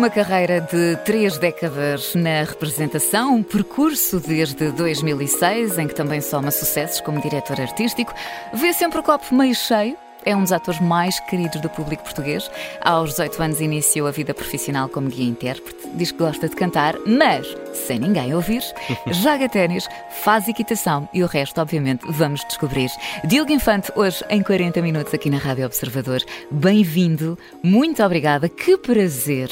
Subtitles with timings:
[0.00, 6.50] Uma carreira de três décadas na representação, um percurso desde 2006, em que também soma
[6.50, 8.14] sucessos como diretor artístico,
[8.54, 9.94] vê sempre o copo meio cheio.
[10.24, 12.50] É um dos atores mais queridos do público português.
[12.80, 15.90] Aos 18 anos iniciou a vida profissional como guia-intérprete.
[15.92, 18.62] Diz que gosta de cantar, mas sem ninguém ouvir.
[19.12, 19.86] Joga ténis,
[20.22, 22.88] faz equitação e o resto, obviamente, vamos descobrir.
[23.24, 26.22] Diogo Infante, hoje em 40 minutos aqui na Rádio Observador.
[26.50, 29.50] Bem-vindo, muito obrigada, que prazer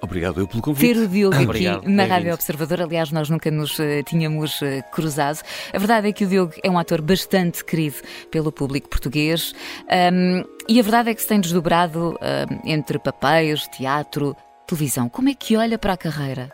[0.00, 0.94] Obrigado eu pelo convite.
[0.94, 2.08] ter o Diogo aqui Obrigado, na bem-vindo.
[2.08, 2.80] Rádio Observador.
[2.82, 5.40] Aliás, nós nunca nos eh, tínhamos eh, cruzado.
[5.72, 7.96] A verdade é que o Diogo é um ator bastante querido
[8.30, 9.54] pelo público português
[9.88, 15.08] Ahm, e a verdade é que se tem desdobrado ahm, entre papéis, teatro, televisão.
[15.08, 16.50] Como é que olha para a carreira,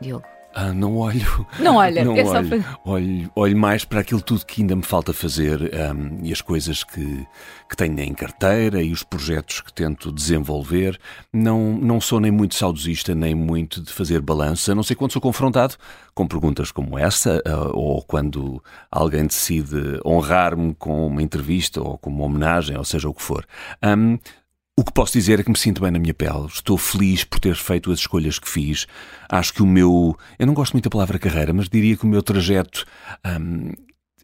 [0.00, 0.35] Diogo?
[0.58, 1.46] Ah, não olho.
[1.60, 2.48] Não olha, não é olho.
[2.48, 3.30] para- olho.
[3.36, 7.26] Olho mais para aquilo tudo que ainda me falta fazer ahm, e as coisas que,
[7.68, 10.98] que tenho em carteira e os projetos que tento desenvolver.
[11.30, 15.12] Não, não sou nem muito saudosista, nem muito de fazer balanço, a não ser quando
[15.12, 15.74] sou confrontado
[16.14, 22.08] com perguntas como essa, ah, ou quando alguém decide honrar-me com uma entrevista ou com
[22.08, 23.44] uma homenagem, ou seja o que for.
[23.82, 24.16] Ahm,
[24.78, 26.46] O que posso dizer é que me sinto bem na minha pele.
[26.46, 28.86] Estou feliz por ter feito as escolhas que fiz.
[29.26, 30.14] Acho que o meu.
[30.38, 32.84] Eu não gosto muito da palavra carreira, mas diria que o meu trajeto.
[33.40, 33.72] hum,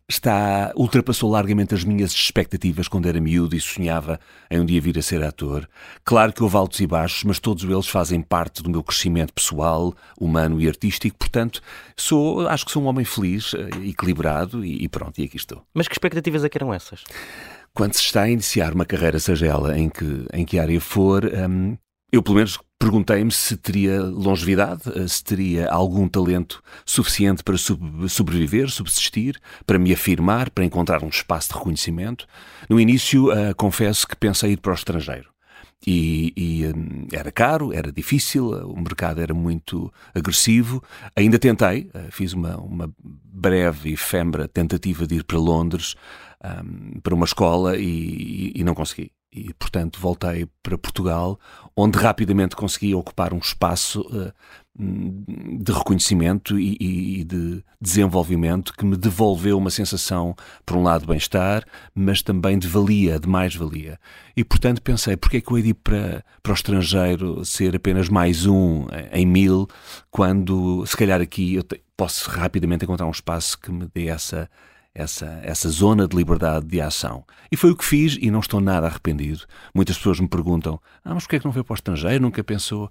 [0.08, 4.98] Está, ultrapassou largamente as minhas expectativas quando era miúdo e sonhava em um dia vir
[4.98, 5.66] a ser ator.
[6.04, 9.94] Claro que houve altos e baixos, mas todos eles fazem parte do meu crescimento pessoal,
[10.20, 11.16] humano e artístico.
[11.16, 11.62] Portanto,
[11.96, 15.64] sou, acho que sou um homem feliz, eh, equilibrado e, e pronto, e aqui estou.
[15.72, 17.04] Mas que expectativas é que eram essas?
[17.74, 21.24] Quando se está a iniciar uma carreira, seja ela em que, em que área for,
[21.24, 21.76] hum,
[22.10, 28.68] eu pelo menos perguntei-me se teria longevidade, eh, se teria algum talento suficiente para sobreviver,
[28.68, 32.26] subsistir, para me afirmar, para encontrar um espaço de reconhecimento.
[32.68, 35.32] No início, eh, confesso que pensei ir para o estrangeiro.
[35.86, 40.82] E, e, hum, era caro, era difícil, o mercado era muito agressivo.
[41.16, 45.94] Ainda tentei, eh, fiz uma, uma breve e efêmera tentativa de ir para Londres,
[46.44, 49.12] hum, para uma escola, e, e- não consegui.
[49.34, 51.40] E, portanto, voltei para Portugal,
[51.74, 54.02] onde rapidamente consegui ocupar um espaço
[54.78, 55.24] hum,
[55.58, 60.34] de reconhecimento e, e- de desenvolvimento que me devolveu uma sensação,
[60.66, 61.64] por um lado, de bem-estar,
[61.94, 63.98] mas também de valia, de mais-valia.
[64.36, 67.74] E, portanto, pensei, porque é que eu hei de ir para, para o estrangeiro ser
[67.76, 69.66] apenas mais um em mil,
[70.10, 74.50] quando, se calhar, aqui eu te- posso rapidamente encontrar um espaço que me dê essa,
[74.94, 77.24] essa, essa zona de liberdade de ação.
[77.50, 79.44] E foi o que fiz e não estou nada arrependido.
[79.74, 82.22] Muitas pessoas me perguntam, ah, mas porquê é que não foi para o estrangeiro?
[82.22, 82.90] Nunca pensou?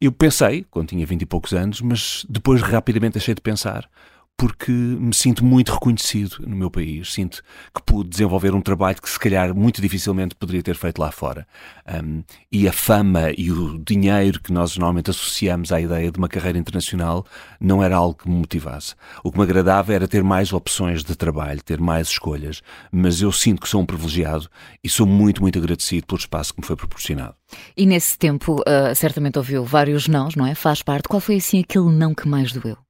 [0.00, 3.88] Eu pensei, quando tinha vinte e poucos anos, mas depois rapidamente deixei de pensar,
[4.36, 7.12] porque me sinto muito reconhecido no meu país.
[7.12, 7.42] Sinto
[7.74, 11.46] que pude desenvolver um trabalho que, se calhar, muito dificilmente poderia ter feito lá fora.
[11.88, 16.28] Um, e a fama e o dinheiro que nós normalmente associamos à ideia de uma
[16.28, 17.24] carreira internacional
[17.60, 18.94] não era algo que me motivasse.
[19.22, 22.60] O que me agradava era ter mais opções de trabalho, ter mais escolhas.
[22.90, 24.48] Mas eu sinto que sou um privilegiado
[24.82, 27.34] e sou muito, muito agradecido pelo espaço que me foi proporcionado.
[27.76, 30.54] E nesse tempo, ah, certamente ouviu vários nãos, não é?
[30.54, 31.08] Faz parte.
[31.08, 32.83] Qual foi assim aquele não que mais doeu?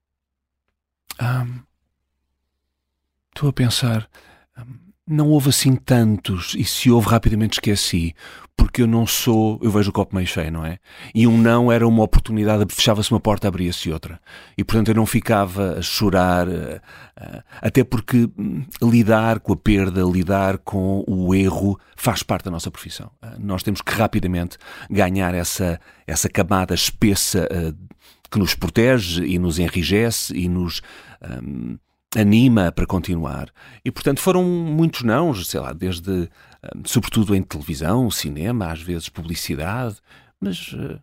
[3.34, 4.08] Estou a pensar.
[5.06, 8.14] Não houve assim tantos, e se houve, rapidamente esqueci,
[8.56, 9.58] porque eu não sou.
[9.62, 10.78] Eu vejo o copo meio cheio, não é?
[11.14, 14.19] E um não era uma oportunidade, fechava-se uma porta, abria-se outra.
[14.56, 16.80] E portanto eu não ficava a chorar, eh,
[17.60, 22.70] até porque hum, lidar com a perda, lidar com o erro, faz parte da nossa
[22.70, 23.10] profissão.
[23.20, 24.56] Ah, Nós temos que rapidamente
[24.88, 27.74] ganhar essa, essa camada espessa eh,
[28.30, 30.80] que nos protege e nos enrijece e nos
[31.42, 31.78] hum,
[32.16, 33.50] anima para continuar.
[33.84, 39.09] E, portanto, foram muitos nãos, sei lá, desde, hum, sobretudo em televisão, cinema, às vezes
[39.09, 39.97] publicidade,
[40.41, 40.98] mas, eh,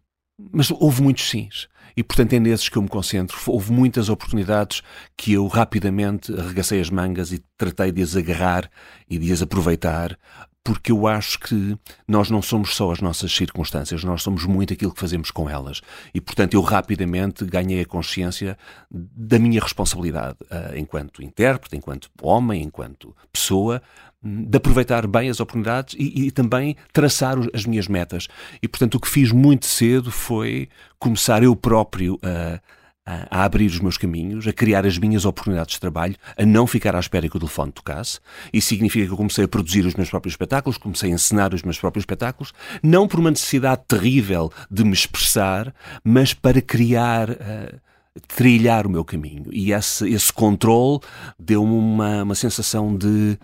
[0.51, 1.67] mas houve muitos sims.
[1.95, 3.37] E, portanto, é nesses que eu me concentro.
[3.47, 4.81] Houve muitas oportunidades
[5.17, 8.69] que eu rapidamente arregacei as mangas e tratei de as agarrar
[9.09, 10.17] e de as aproveitar
[10.63, 11.77] porque eu acho que
[12.07, 15.81] nós não somos só as nossas circunstâncias, nós somos muito aquilo que fazemos com elas.
[16.13, 18.57] E, portanto, eu rapidamente ganhei a consciência
[18.89, 23.81] da minha responsabilidade uh, enquanto intérprete, enquanto homem, enquanto pessoa,
[24.23, 28.27] de aproveitar bem as oportunidades e, e, também traçar as minhas metas.
[28.61, 30.69] E, portanto, o que fiz muito cedo foi
[30.99, 32.59] começar eu próprio a
[33.05, 36.95] a, abrir os meus caminhos, a criar as minhas oportunidades de trabalho, a não ficar
[36.95, 38.19] à espera que o telefone tocasse.
[38.53, 41.63] Isso significa que eu comecei a produzir os meus próprios espetáculos, comecei a encenar os
[41.63, 47.31] meus próprios espetáculos, não por uma necessidade terrível de me expressar, mas para criar.
[47.31, 47.79] Uh,
[48.27, 49.45] trilhar o meu caminho.
[49.53, 50.99] E esse, esse controle
[51.39, 53.39] deu-me uma, uma sensação de,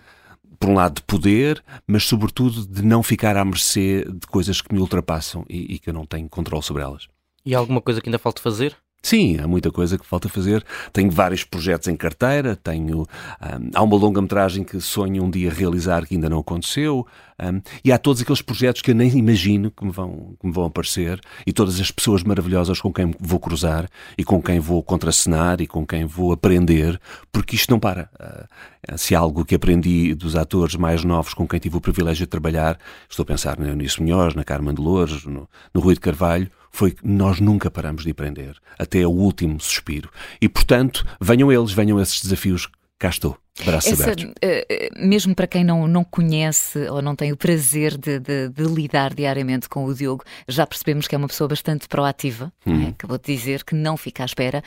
[0.60, 4.74] por um lado, de poder, mas sobretudo de não ficar à mercê de coisas que
[4.74, 7.08] me ultrapassam e, e que eu não tenho controle sobre elas.
[7.46, 8.76] E alguma coisa que ainda falta fazer?
[9.00, 10.64] Sim, há muita coisa que falta fazer.
[10.92, 13.02] Tenho vários projetos em carteira, tenho.
[13.02, 17.06] Um, há uma longa-metragem que sonho um dia realizar que ainda não aconteceu.
[17.40, 20.52] Um, e há todos aqueles projetos que eu nem imagino que me, vão, que me
[20.52, 24.82] vão aparecer e todas as pessoas maravilhosas com quem vou cruzar e com quem vou
[24.82, 27.00] contracenar e com quem vou aprender,
[27.30, 28.10] porque isto não para.
[28.20, 32.26] Uh, se há algo que aprendi dos atores mais novos com quem tive o privilégio
[32.26, 32.76] de trabalhar,
[33.08, 36.50] estou a pensar no Eunice Munhoz, na Carmen de Lourdes, no, no Rui de Carvalho,
[36.78, 40.08] foi que nós nunca paramos de aprender, até o último suspiro.
[40.40, 43.36] E, portanto, venham eles, venham esses desafios, cá estou.
[43.64, 44.24] Braços Essa, abertos.
[44.26, 48.62] Uh, mesmo para quem não, não conhece ou não tem o prazer de, de, de,
[48.62, 52.86] lidar diariamente com o Diogo, já percebemos que é uma pessoa bastante proativa, hum.
[52.86, 52.88] é?
[52.90, 54.62] acabou de dizer que não fica à espera.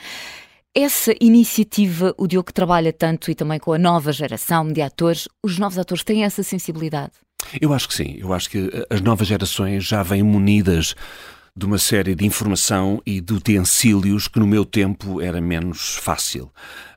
[0.74, 5.58] Essa iniciativa, o Diogo trabalha tanto e também com a nova geração de atores, os
[5.58, 7.12] novos atores têm essa sensibilidade?
[7.58, 8.16] Eu acho que sim.
[8.18, 10.94] Eu acho que as novas gerações já vêm munidas
[11.54, 16.50] de uma série de informação e de utensílios que no meu tempo era menos fácil.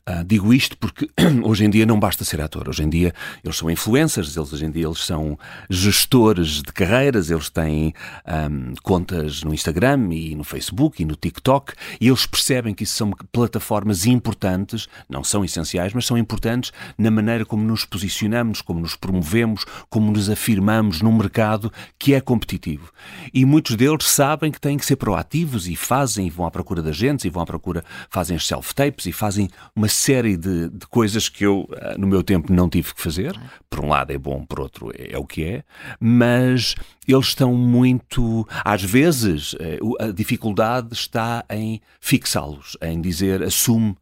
[0.07, 1.10] Uh, digo isto porque
[1.44, 2.69] hoje em dia não basta ser ator.
[2.69, 3.12] Hoje em dia
[3.44, 5.36] eles são influencers, eles, hoje em dia eles são
[5.68, 7.92] gestores de carreiras, eles têm
[8.28, 12.94] um, contas no Instagram e no Facebook e no TikTok e eles percebem que isso
[12.94, 18.80] são plataformas importantes, não são essenciais, mas são importantes na maneira como nos posicionamos, como
[18.81, 22.92] nos promovemos, como nos afirmamos num mercado que é competitivo.
[23.34, 26.84] E muitos deles sabem que têm que ser proativos e fazem, e vão à procura
[26.84, 31.30] de agentes e vão à procura, fazem self-tapes e fazem uma série de, de, coisas
[31.30, 33.39] que eu, eh, no meu tempo, não tive que fazer.
[33.69, 35.63] Por um lado é bom, por outro é, é o que é.
[36.00, 36.75] Mas
[37.07, 38.47] eles estão muito.
[38.63, 43.95] Às vezes, eh, a dificuldade está em fixá-los, em dizer assume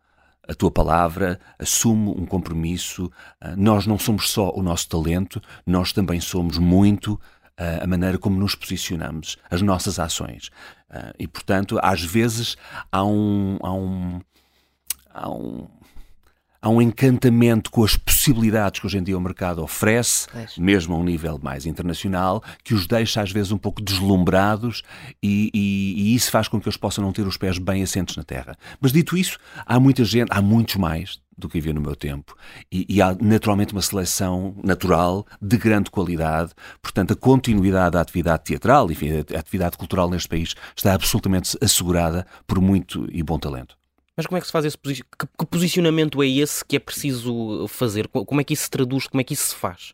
[0.47, 3.11] a tua palavra, assume um compromisso.
[3.39, 7.19] Eh, nós não somos só o nosso talento, nós também somos muito
[7.55, 10.49] a maneira como nos posicionamos, as nossas ações.
[11.19, 12.57] E, portanto, às vezes
[12.91, 13.59] há um.
[13.61, 14.21] Há um,
[15.13, 15.67] há um
[16.63, 20.27] há um encantamento com as possibilidades que hoje em dia o mercado oferece,
[20.57, 24.81] mesmo a um nível mais internacional, que os deixa às vezes um pouco deslumbrados
[25.21, 28.15] e, e, e, isso faz com que eles possam não ter os pés bem assentos
[28.15, 28.57] na terra.
[28.79, 32.33] Mas dito isso, há muita gente, há muitos mais do que havia no meu tempo
[32.71, 38.45] e, e há naturalmente uma seleção natural de grande qualidade, portanto a continuidade da atividade
[38.45, 43.82] teatral, enfim, a atividade cultural neste país está absolutamente assegurada por muito e bom talento.
[44.15, 45.01] Mas como é que se faz esse que,
[45.37, 48.07] que posicionamento é esse que é preciso fazer?
[48.07, 49.07] Como é que isso se traduz?
[49.07, 49.93] Como é que isso se faz?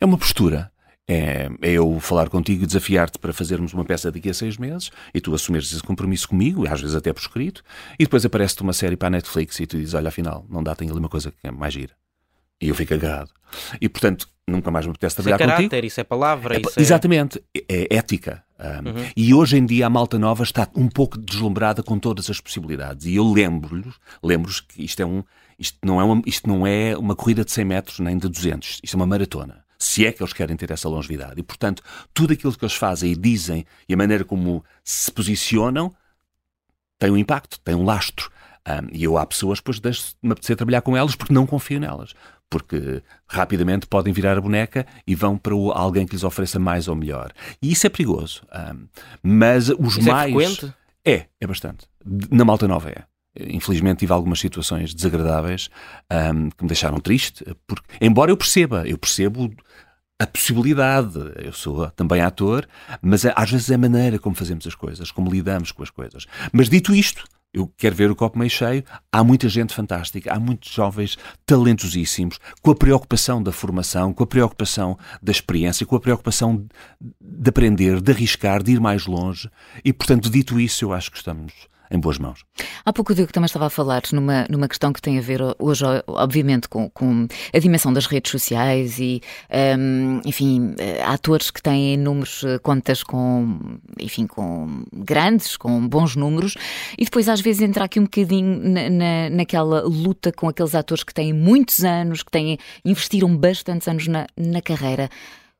[0.00, 0.70] É uma postura.
[1.08, 4.90] É, é, eu falar contigo e desafiar-te para fazermos uma peça daqui a seis meses
[5.14, 7.62] e tu assumeres esse compromisso comigo, às vezes até por escrito,
[7.96, 10.74] e depois aparece-te uma série para a Netflix e tu dizes: Olha, afinal, não dá,
[10.74, 11.94] tem ali uma coisa que é mais gira.
[12.60, 13.30] E eu fico agarrado.
[13.80, 15.86] E portanto, nunca mais me apetece trabalhar isso é caráter, contigo.
[15.86, 18.44] Isso é palavra, é, isso Exatamente, é, é ética.
[18.58, 19.10] Um, uhum.
[19.16, 23.06] E hoje em dia a malta nova está um pouco deslumbrada com todas as possibilidades.
[23.06, 25.22] E eu lembro-lhes, lembro que isto, é um,
[25.58, 28.80] isto, não é uma, isto não é uma corrida de 100 metros nem de 200,
[28.82, 29.64] isto é uma maratona.
[29.78, 31.38] Se é que eles querem ter essa longevidade.
[31.38, 31.82] E, portanto,
[32.14, 35.92] tudo aquilo que eles fazem e dizem e a maneira como se posicionam
[36.98, 38.30] tem um impacto, tem um lastro.
[38.66, 42.14] Um, e eu há pessoas, depois deixo-me apetecer trabalhar com elas porque não confio nelas
[42.50, 46.94] porque rapidamente podem virar a boneca e vão para alguém que lhes ofereça mais ou
[46.94, 47.32] melhor.
[47.60, 48.42] E isso é perigoso.
[48.52, 48.86] Um,
[49.22, 50.32] mas os isso é mais.
[50.32, 50.74] É, frequente?
[51.04, 51.86] é, é bastante.
[52.30, 53.04] Na Malta Nova é.
[53.38, 55.68] Infelizmente tive algumas situações desagradáveis
[56.10, 59.52] um, que me deixaram triste, porque, embora eu perceba, eu percebo
[60.18, 61.18] a possibilidade.
[61.36, 62.66] Eu sou também ator,
[63.02, 66.26] mas às vezes é a maneira como fazemos as coisas, como lidamos com as coisas.
[66.52, 67.24] Mas dito isto,
[67.56, 68.84] eu quero ver o copo meio cheio.
[69.10, 74.26] Há muita gente fantástica, há muitos jovens talentosíssimos, com a preocupação da formação, com a
[74.26, 76.66] preocupação da experiência, com a preocupação
[77.00, 79.50] de aprender, de arriscar, de ir mais longe.
[79.82, 81.54] E, portanto, dito isso, eu acho que estamos
[81.90, 82.44] em boas mãos.
[82.84, 85.40] Há pouco o Diogo também estava a falar numa, numa questão que tem a ver
[85.58, 89.20] hoje, obviamente, com, com a dimensão das redes sociais e,
[89.78, 90.74] um, enfim,
[91.04, 96.54] atores que têm números, eh, contas com, enfim, com grandes, com bons números,
[96.98, 101.04] e depois às vezes entra aqui um bocadinho na, na, naquela luta com aqueles atores
[101.04, 105.08] que têm muitos anos, que têm, investiram bastantes anos na, na carreira.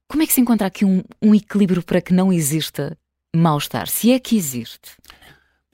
[0.08, 2.96] Como é que se encontra aqui um, um equilíbrio para que não exista
[3.34, 4.92] mal-estar, se é que existe?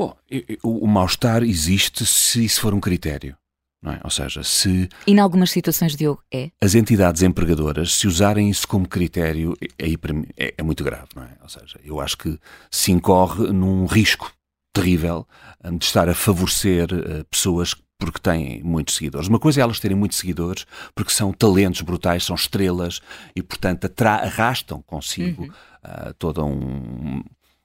[0.02, 0.16] Bom,
[0.62, 3.36] o, o mal-estar existe se isso for um critério.
[3.84, 4.00] É?
[4.04, 4.88] Ou seja, se.
[5.06, 6.50] E em algumas situações, Diogo, é?
[6.60, 11.08] As entidades empregadoras, se usarem isso como critério, aí para mim é, é, muito grave,
[11.16, 11.30] não é?
[11.42, 12.38] Ou seja, eu acho que
[12.70, 14.32] se incorre num risco
[14.72, 15.26] terrível
[15.64, 19.28] hum, de estar a favorecer uh, pessoas porque têm muitos seguidores.
[19.28, 23.00] Uma coisa é elas terem muitos seguidores porque são talentos brutais, são estrelas
[23.34, 25.48] e, portanto, arrastam consigo uhum.
[25.48, 27.22] uh, toda um,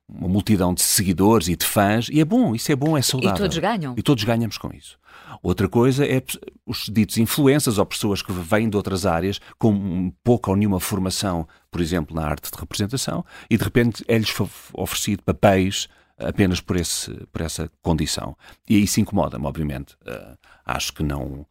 [0.10, 3.36] uma multidão de seguidores e de fãs, e é bom, isso é bom, é saudável.
[3.36, 3.96] E todos ganham.
[3.98, 4.98] E todos ganhamos com isso.
[5.44, 6.24] Outra coisa é
[6.66, 11.48] os ditos influências ou pessoas que vêm de outras áreas com pouca ou nenhuma formação,
[11.70, 14.34] por exemplo, na arte de representação, e de repente é-lhes
[14.74, 15.88] oferecido papéis
[16.18, 18.36] apenas por, esse, por essa condição.
[18.68, 19.94] E aí se incomoda-me, obviamente.
[20.06, 21.46] Uh, acho que não.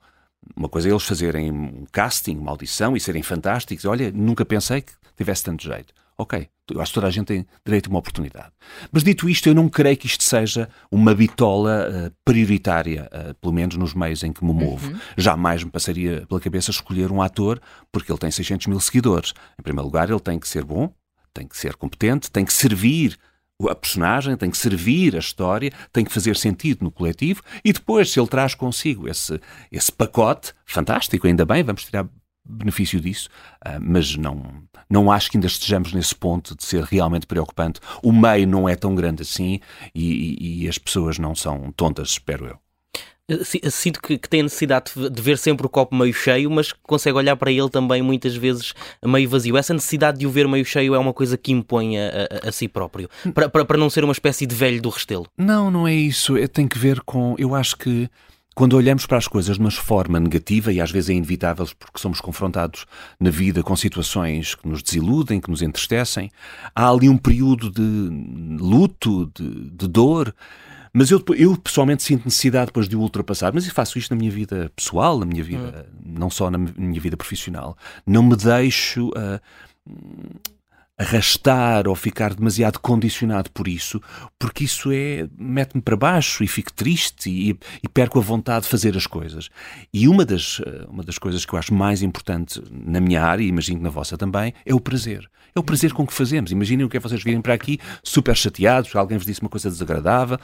[0.56, 3.84] Uma coisa é eles fazerem um casting, uma audição e serem fantásticos.
[3.84, 5.92] Olha, nunca pensei que tivesse tanto jeito.
[6.18, 8.50] Ok, eu acho que toda a gente tem direito a uma oportunidade.
[8.90, 13.52] Mas dito isto, eu não creio que isto seja uma bitola uh, prioritária, uh, pelo
[13.52, 14.90] menos nos meios em que me movo.
[14.90, 14.98] Uhum.
[15.16, 17.60] Jamais me passaria pela cabeça escolher um ator
[17.92, 19.34] porque ele tem 600 mil seguidores.
[19.58, 20.90] Em primeiro lugar, ele tem que ser bom,
[21.34, 23.18] tem que ser competente, tem que servir
[23.68, 28.10] a personagem, tem que servir a história, tem que fazer sentido no coletivo e depois,
[28.10, 32.06] se ele traz consigo esse, esse pacote, fantástico, ainda bem, vamos tirar
[32.48, 33.28] benefício disso,
[33.66, 34.42] uh, mas não,
[34.88, 37.80] não acho que ainda estejamos nesse ponto de ser realmente preocupante.
[38.02, 39.60] O meio não é tão grande assim
[39.94, 42.58] e, e, e as pessoas não são tontas, espero eu.
[43.72, 47.16] Sinto que, que, tem a necessidade de ver sempre o copo meio cheio, mas consegue
[47.16, 48.72] olhar para ele também muitas vezes
[49.04, 49.56] meio vazio.
[49.56, 52.52] Essa necessidade de o ver meio cheio é uma coisa que impõe a, a, a
[52.52, 55.26] si próprio, para, para, para não ser uma espécie de velho do restelo.
[55.36, 56.36] Não, não é isso.
[56.36, 57.34] É, tem que ver com.
[57.36, 58.08] Eu acho que
[58.56, 62.00] quando olhamos para as coisas de uma forma negativa, e às vezes é inevitável porque
[62.00, 62.86] somos confrontados
[63.20, 66.32] na vida com situações que nos desiludem, que nos entristecem,
[66.74, 67.82] há ali um período de
[68.58, 70.34] luto, de, de dor.
[70.90, 73.52] Mas eu, eu pessoalmente sinto necessidade depois de o ultrapassar.
[73.52, 76.12] Mas eu faço isto na minha vida pessoal, na minha vida, hum.
[76.18, 77.76] não só na minha vida profissional.
[78.06, 79.08] Não me deixo.
[79.08, 79.38] Uh,
[80.98, 84.00] arrastar ou ficar demasiado condicionado por isso,
[84.38, 88.70] porque isso é mete-me para baixo e fico triste e, e, perco a vontade de
[88.70, 89.50] fazer as coisas.
[89.92, 93.42] E uma das, eh, uma das coisas que eu acho mais importante na minha área,
[93.42, 95.28] e imagino que na vossa também, é o prazer.
[95.54, 96.50] É o prazer com que fazemos.
[96.50, 99.70] Imaginem o que é vocês virem para aqui super chateados, alguém vos disse uma coisa
[99.70, 100.38] desagradável.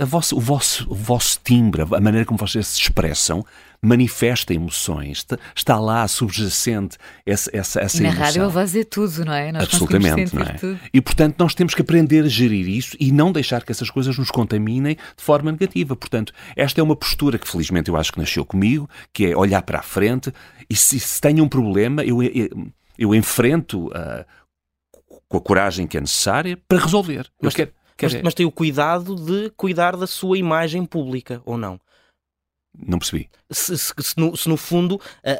[0.00, 3.44] Vossa, o, vosso, o vosso timbre, a maneira como vocês se expressam,
[3.80, 8.24] manifesta emoções, está lá subjacente essa, essa, essa Na emoção.
[8.24, 9.52] rádio a voz é tudo, não é?
[9.52, 10.52] Nós Absolutamente, não é?
[10.54, 10.80] Tudo.
[10.92, 14.18] E portanto nós temos que aprender a gerir isso e não deixar que essas coisas
[14.18, 15.94] nos contaminem de forma negativa.
[15.94, 19.62] Portanto, esta é uma postura que felizmente eu acho que nasceu comigo, que é olhar
[19.62, 20.32] para a frente
[20.68, 22.48] e se, se tenho um problema, eu, eu,
[22.98, 24.24] eu enfrento uh,
[25.28, 27.26] com a coragem que é necessária para resolver.
[27.40, 27.70] Mas, quero,
[28.00, 31.80] Mas, mas tem o cuidado de cuidar da sua imagem pública, ou não?
[32.86, 33.28] Não percebi.
[33.50, 35.30] Se, se, se, no, se no, fundo a,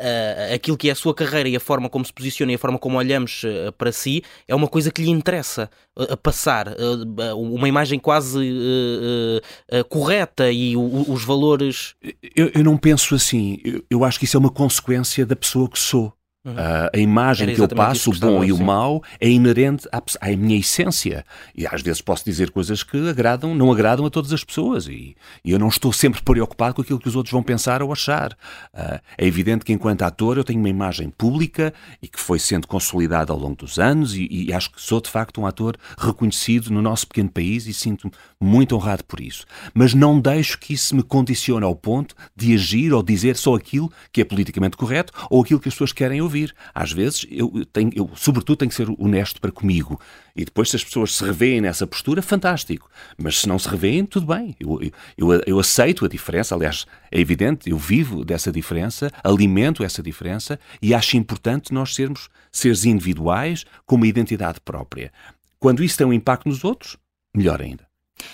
[0.50, 2.58] a, aquilo que é a sua carreira e a forma como se posiciona e a
[2.58, 7.36] forma como olhamos uh, para si é uma coisa que lhe interessa uh, passar, uh,
[7.36, 8.40] uma imagem quase
[9.88, 11.94] correta e o, os valores.
[12.34, 13.58] Eu, eu, não penso assim.
[13.64, 16.12] Eu, eu acho que isso é uma consequência da pessoa que sou.
[16.48, 16.54] Uhum.
[16.54, 20.36] Uh, a imagem que eu passo, o bom e o mau, é inerente à, à,
[20.36, 21.24] minha essência.
[21.54, 24.86] E às vezes posso dizer coisas que agradam, não agradam a todas as pessoas.
[24.86, 25.14] E,
[25.44, 28.32] e eu não estou sempre preocupado com aquilo que os outros vão pensar ou achar.
[28.72, 32.66] Uh, é evidente que, enquanto ator, eu tenho uma imagem pública e que foi sendo
[32.66, 34.14] consolidada ao longo dos anos.
[34.14, 37.74] E, e acho que sou, de facto, um ator reconhecido no nosso pequeno país e
[37.74, 39.44] sinto-me muito honrado por isso.
[39.74, 43.92] Mas não deixo que isso me condicione ao ponto de agir ou dizer só aquilo
[44.10, 46.54] que é politicamente correto ou aquilo que as pessoas querem ouvir ouvir.
[46.74, 50.00] Às vezes, eu, tenho, eu sobretudo tenho que ser honesto para comigo.
[50.36, 52.88] E depois, se as pessoas se revêem nessa postura, fantástico.
[53.16, 54.54] Mas se não se revêem, tudo bem.
[54.60, 54.80] Eu,
[55.16, 56.54] eu, eu aceito a diferença.
[56.54, 62.28] Aliás, é evidente, eu vivo dessa diferença, alimento essa diferença e acho importante nós sermos
[62.52, 65.12] seres individuais com uma identidade própria.
[65.58, 66.96] Quando isso tem um impacto nos outros,
[67.34, 67.86] melhor ainda.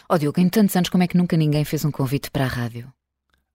[0.09, 2.45] Ó oh, Diogo, em tantos anos, como é que nunca ninguém fez um convite para
[2.45, 2.91] a rádio?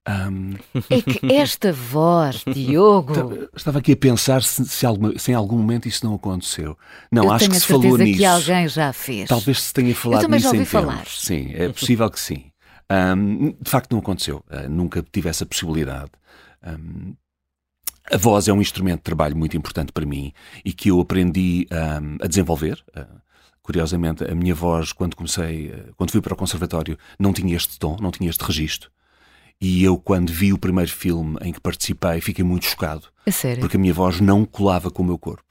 [0.09, 0.55] Um...
[0.89, 3.47] É que esta voz, Diogo.
[3.55, 6.75] Estava aqui a pensar se, se, alguma, se, em algum momento isso não aconteceu.
[7.11, 8.17] Não, Eu acho que se falou nisso.
[8.17, 9.29] que alguém já fez.
[9.29, 11.05] Talvez se tenha falado Eu também nisso já ouvi em falar.
[11.07, 12.45] Sim, é possível que sim.
[12.91, 14.43] Um, de facto, não aconteceu.
[14.49, 16.11] Uh, nunca tive essa possibilidade.
[16.65, 17.13] Um,
[18.11, 20.33] a voz é um instrumento de trabalho muito importante para mim
[20.65, 22.83] e que eu aprendi um, a desenvolver.
[22.97, 23.21] Uh,
[23.61, 27.77] curiosamente, a minha voz, quando comecei, uh, quando fui para o conservatório, não tinha este
[27.77, 28.89] tom, não tinha este registro.
[29.61, 33.07] E eu, quando vi o primeiro filme em que participei, fiquei muito chocado.
[33.25, 33.59] É sério?
[33.59, 35.43] Porque a minha voz não colava com o meu corpo.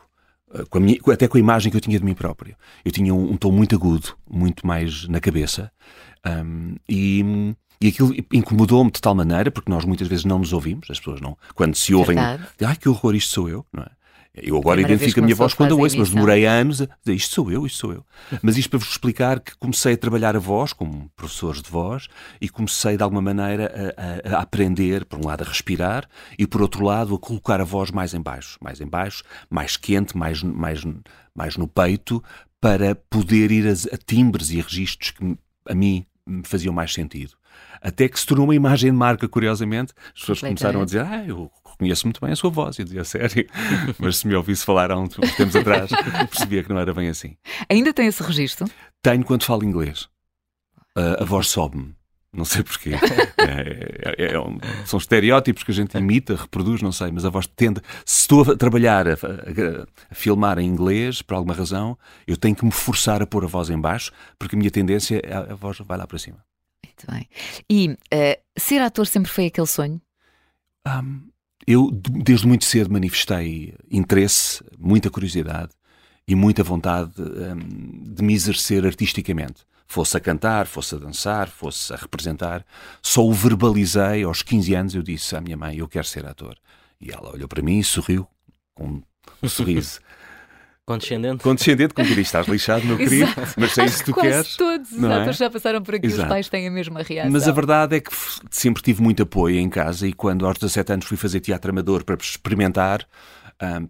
[0.51, 2.57] Uh, com minha, até com a imagem que eu tinha de mim próprio.
[2.85, 5.71] Eu tinha um, um tom muito agudo, muito mais na cabeça.
[6.27, 10.91] Um, e e aquilo incomodou-me de tal maneira, porque nós muitas vezes não nos ouvimos,
[10.91, 11.39] as pessoas não.
[11.55, 12.43] Quando se ouvem, Verdade.
[12.65, 13.91] ai que horror, isto sou eu, não é?
[14.35, 17.35] Eu agora identifico a minha voz quando a ouço, mas demorei anos a dizer isto
[17.35, 18.07] sou eu, isto sou eu.
[18.43, 22.09] Mas isto para vos explicar que comecei a trabalhar a voz como professores de voz
[22.41, 26.09] e comecei de alguma maneira a, a, a, aprender, por um lado, a respirar
[26.39, 29.77] e por outro lado, a colocar a voz mais em baixo, mais em baixo, mais
[29.77, 30.85] quente, mais, mais,
[31.35, 32.23] mais no peito,
[32.61, 37.33] para poder ir a, a timbres e registros que a mim me faziam mais sentido.
[37.81, 39.93] Até que se tornou uma imagem de marca, curiosamente.
[40.15, 42.79] As pessoas começaram a dizer: Ah, eu conheço muito bem a sua voz.
[42.79, 43.47] E eu dizia: Sério?
[43.99, 45.91] Mas se me ouvisse falar há uns tempos atrás,
[46.29, 47.37] percebia que não era bem assim.
[47.69, 48.69] Ainda tem esse registro?
[49.03, 50.09] Tenho quando falo inglês.
[50.97, 51.95] Uh, a voz sobe-me.
[52.33, 52.91] Não sei porquê.
[53.39, 57.31] É, é, é um, são estereótipos que a gente imita, reproduz, não sei, mas a
[57.31, 57.81] voz tende.
[58.05, 59.15] Se estou a trabalhar, a, a,
[60.11, 63.47] a, filmar em inglês, por alguma razão, eu tenho que me forçar a pôr a
[63.47, 66.45] voz em baixo, porque a minha tendência é a, a voz vai lá para cima.
[66.85, 67.29] Muito bem.
[67.71, 70.01] E uh, ser ator sempre foi aquele sonho?
[70.87, 71.23] Um,
[71.71, 75.71] eu, desde muito cedo, manifestei interesse, muita curiosidade
[76.27, 79.67] e muita vontade um, de me exercer artisticamente.
[79.87, 82.65] Fosse a cantar, fosse a dançar, fosse a representar.
[83.03, 84.95] Só o verbalizei aos 15 anos.
[84.95, 86.57] Eu disse à minha mãe: Eu quero ser ator.
[86.99, 88.27] E ela olhou para mim e sorriu
[88.75, 89.03] com
[89.43, 90.01] um sorriso
[90.89, 91.43] Condescendente.
[91.43, 94.57] Condescendente, como diria, estás lixado, meu querido, mas se é isso que tu quase queres.
[94.57, 95.13] Todos os é?
[95.13, 96.23] atores já passaram por aqui, Exato.
[96.23, 97.31] os pais têm a mesma reação.
[97.31, 98.11] Mas a verdade é que
[98.51, 102.05] sempre tive muito apoio em casa e quando aos 17 anos fui fazer teatro amador
[102.05, 103.07] para experimentar,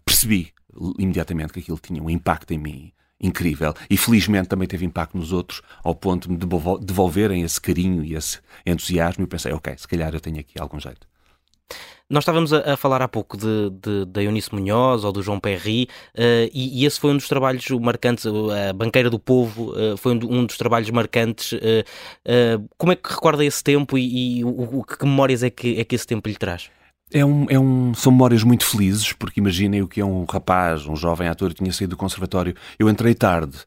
[0.04, 0.52] percebi
[0.98, 5.32] imediatamente que aquilo tinha um impacto em mim incrível e felizmente também teve impacto nos
[5.32, 6.38] outros ao ponto de me
[6.80, 10.80] devolverem esse carinho e esse entusiasmo e pensei, ok, se calhar eu tenho aqui algum
[10.80, 11.06] jeito.
[12.10, 15.38] Nós estávamos a, a, falar há pouco de, de, da Eunice Munhoz ou do João
[15.38, 19.94] Perry, uh, e, e, esse foi um dos trabalhos marcantes, a Banqueira do Povo uh,
[19.98, 21.52] foi um, um, dos trabalhos marcantes.
[21.52, 25.78] Uh, como é que recorda esse tempo e, e o, o, que memórias é que,
[25.78, 26.70] é que esse tempo lhe traz?
[27.12, 30.86] É um, é um, são memórias muito felizes, porque imaginem o que é um rapaz,
[30.86, 32.54] um jovem ator que tinha saído do conservatório.
[32.78, 33.58] Eu entrei tarde.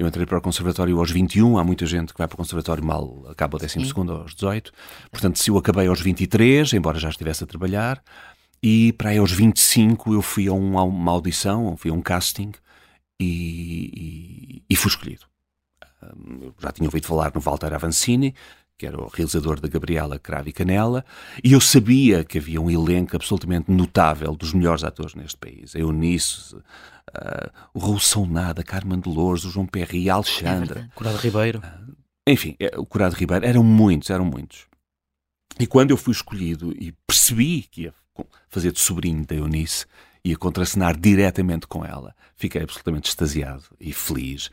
[0.00, 2.82] Eu entrei para o conservatório aos 21, há muita gente que vai para o conservatório
[2.82, 4.72] mal, acaba o 12 segundo aos 18.
[5.10, 8.02] Portanto, se eu acabei aos 23, embora já estivesse a trabalhar,
[8.62, 12.50] e para aí aos 25 eu fui a, um, uma audição, fui a um casting
[13.20, 15.26] e, e, e fui escolhido.
[16.40, 18.34] Eu já tinha ouvido falar no Walter Avancini,
[18.80, 21.04] que era o realizador da Gabriela Cravo e Canela,
[21.44, 25.76] e eu sabia que havia um elenco absolutamente notável dos melhores atores neste país.
[25.76, 30.88] A Eunice, uh, o Raul Nada, Carmen Dolores, o João Perry, a Alexandra.
[30.90, 31.58] É Curado Ribeiro.
[31.58, 31.94] Uh,
[32.26, 34.66] enfim, é, o Curado Ribeiro, eram muitos, eram muitos.
[35.58, 37.94] E quando eu fui escolhido e percebi que ia
[38.48, 39.84] fazer de sobrinho da Eunice,
[40.24, 44.50] ia contracenar diretamente com ela, fiquei absolutamente extasiado e feliz,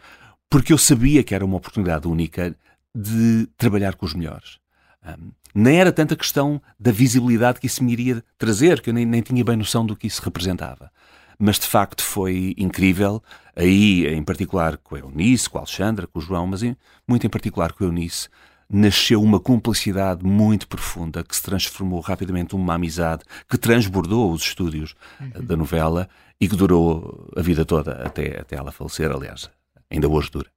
[0.50, 2.54] porque eu sabia que era uma oportunidade única
[2.98, 4.58] de trabalhar com os melhores.
[5.06, 9.06] Um, nem era tanta questão da visibilidade que isso me iria trazer, que eu nem,
[9.06, 10.92] nem tinha bem noção do que isso representava.
[11.38, 13.22] Mas de facto foi incrível,
[13.56, 16.76] aí em particular com a Eunice, com a Alexandra, com o João, mas em,
[17.08, 18.30] muito em particular com a Eunice,
[18.68, 24.96] nasceu uma cumplicidade muito profunda que se transformou rapidamente numa amizade que transbordou os estúdios
[25.22, 25.46] uhum.
[25.46, 26.10] da novela
[26.42, 29.50] e que durou a vida toda até, até ela falecer, aliás,
[29.90, 30.57] ainda hoje dura.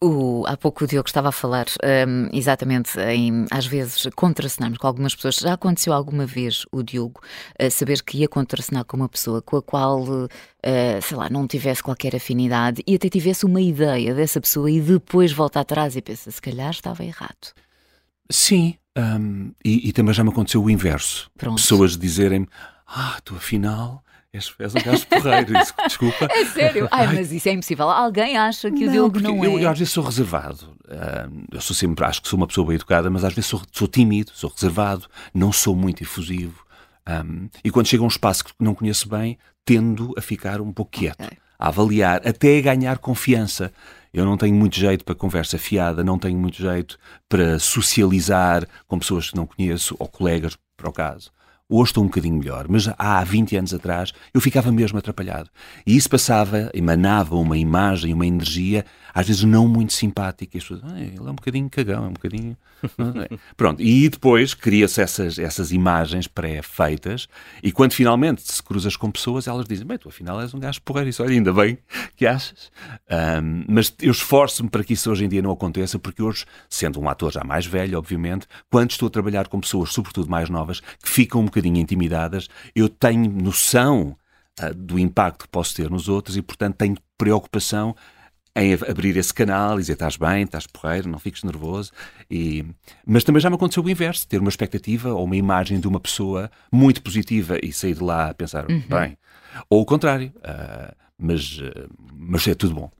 [0.00, 1.66] O, há pouco o Diogo estava a falar
[2.08, 5.36] um, exatamente em, às vezes, contracenarmos com algumas pessoas.
[5.36, 7.20] Já aconteceu alguma vez o Diogo
[7.60, 10.28] uh, saber que ia contracenar com uma pessoa com a qual, uh,
[11.02, 15.32] sei lá, não tivesse qualquer afinidade e até tivesse uma ideia dessa pessoa e depois
[15.32, 17.52] volta atrás e pensa, se calhar estava errado?
[18.30, 21.30] Sim, um, e, e, também já me aconteceu o inverso.
[21.36, 21.56] Pronto.
[21.56, 22.48] Pessoas dizerem-me,
[22.86, 24.02] ah, tu afinal
[24.32, 26.26] És, és um gajo porreiro, isso, desculpa.
[26.30, 26.88] É sério?
[26.90, 27.90] Ai, mas isso é impossível.
[27.90, 29.64] Alguém acha que não, o Diogo não eu, é?
[29.64, 30.74] Eu às vezes sou reservado.
[30.86, 33.60] Uh, eu sou sempre, acho que sou uma pessoa bem educada, mas às vezes sou,
[33.70, 36.64] sou tímido, sou reservado, não sou muito efusivo.
[37.06, 40.72] Um, e quando chego a um espaço que não conheço bem, tendo a ficar um
[40.72, 41.36] pouco quieto, okay.
[41.58, 43.70] a avaliar, até a ganhar confiança.
[44.14, 48.98] Eu não tenho muito jeito para conversa fiada, não tenho muito jeito para socializar com
[48.98, 51.30] pessoas que não conheço ou colegas, para o caso.
[51.74, 55.48] Hoje estou um bocadinho melhor, mas há 20 anos atrás eu ficava mesmo atrapalhado.
[55.86, 60.56] E isso passava, emanava uma imagem, uma energia às vezes não muito simpático.
[60.56, 62.56] E as pessoas, ah, ele é um bocadinho cagão, é um bocadinho.
[63.56, 67.28] Pronto, e depois cria-se essas, essas imagens pré-feitas,
[67.62, 70.80] e quando finalmente se cruzas com pessoas, elas dizem: Bem, tu afinal és um gajo
[70.82, 71.78] porreiro, isso olha, ainda bem
[72.16, 72.70] que achas.
[73.10, 77.00] Um, mas eu esforço-me para que isso hoje em dia não aconteça, porque hoje, sendo
[77.00, 80.80] um ator já mais velho, obviamente, quando estou a trabalhar com pessoas, sobretudo mais novas,
[80.80, 84.16] que ficam um bocadinho intimidadas, eu tenho noção
[84.60, 87.94] uh, do impacto que posso ter nos outros e, portanto, tenho preocupação
[88.54, 91.90] em abrir esse canal e dizer estás bem, estás porreiro, não fiques nervoso.
[92.30, 92.64] E...
[93.06, 95.98] Mas também já me aconteceu o inverso, ter uma expectativa ou uma imagem de uma
[95.98, 98.82] pessoa muito positiva e sair de lá a pensar, uhum.
[98.88, 99.16] bem.
[99.70, 102.90] Ou o contrário, uh, mas, uh, mas é tudo bom.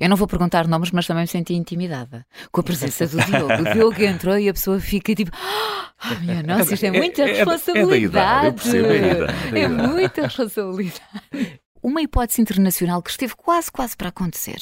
[0.00, 3.52] Eu não vou perguntar nomes, mas também me senti intimidada com a presença do Diogo.
[3.52, 7.32] O Diogo entrou e a pessoa fica tipo: oh, minha nossa, isto é muita é,
[7.32, 8.76] responsabilidade.
[8.76, 11.00] É, é, é, é muita responsabilidade.
[11.82, 14.58] Uma hipótese internacional que esteve quase, quase para acontecer.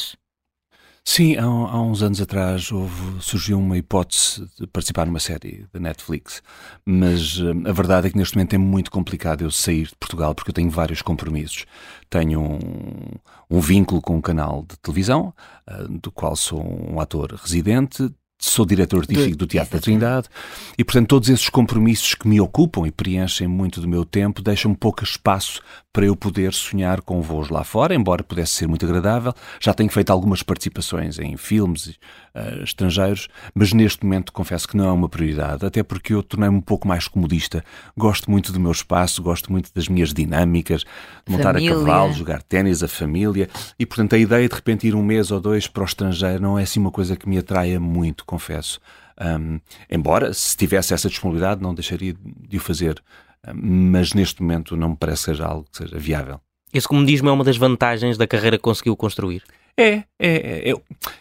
[1.09, 5.79] Sim, há, há, uns anos atrás houve, surgiu uma hipótese de participar numa série da
[5.79, 6.42] Netflix,
[6.85, 10.35] mas uh, a verdade é que neste momento é muito complicado eu sair de Portugal
[10.35, 11.64] porque eu tenho vários compromissos.
[12.11, 12.59] Tenho um,
[13.49, 15.33] um vínculo com um canal de televisão,
[15.71, 18.11] uh, do qual sou um ator residente,
[18.51, 20.29] sou diretor artístico do Teatro da Trindade
[20.79, 24.77] e, portanto, todos esses compromissos que me ocupam e preenchem muito do meu tempo deixam-me
[24.77, 25.61] pouco espaço
[25.97, 29.33] para eu poder sonhar com voos lá fora, embora pudesse ser muito agradável.
[29.59, 34.87] Já tenho feito algumas participações em filmes uh, estrangeiros, mas neste momento confesso que não
[34.87, 37.65] é uma prioridade, até porque eu tornei-me um pouco mais comodista.
[37.97, 40.85] Gosto muito do meu espaço, gosto muito das minhas dinâmicas,
[41.27, 41.73] montar família.
[41.73, 45.31] a cavalo, jogar ténis, a família, e portanto a ideia de repente ir um mês
[45.31, 48.81] ou dois para o estrangeiro não é assim uma coisa que me atraia muito, confesso.
[49.18, 49.59] Um,
[49.90, 52.14] embora, se tivesse essa disponibilidade, não deixaria
[52.49, 53.03] de o fazer
[53.55, 56.40] mas neste momento não me parece que seja algo que seja viável.
[56.72, 59.42] Esse comodismo é uma das vantagens da carreira que conseguiu construir?
[59.79, 60.75] É, é, é,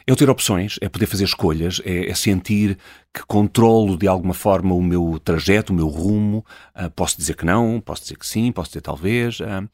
[0.08, 2.78] é, ter opções, é poder fazer escolhas, é, é, sentir
[3.14, 6.46] que controlo de alguma forma o meu trajeto, o meu rumo.
[6.74, 9.40] Uh, posso dizer que não, posso dizer que sim, posso dizer talvez.
[9.42, 9.70] Uh,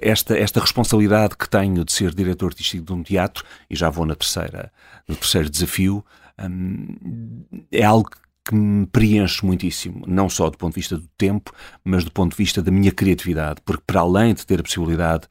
[0.00, 4.06] esta, esta responsabilidade que tenho de ser diretor artístico de um teatro, e já vou
[4.06, 4.72] na terceira,
[5.08, 6.04] no terceiro desafio,
[6.38, 8.10] um, é algo
[8.44, 11.52] que me preenche muitíssimo, não só do ponto de vista do tempo,
[11.84, 15.26] mas do ponto de vista da minha criatividade, porque para além de ter a possibilidade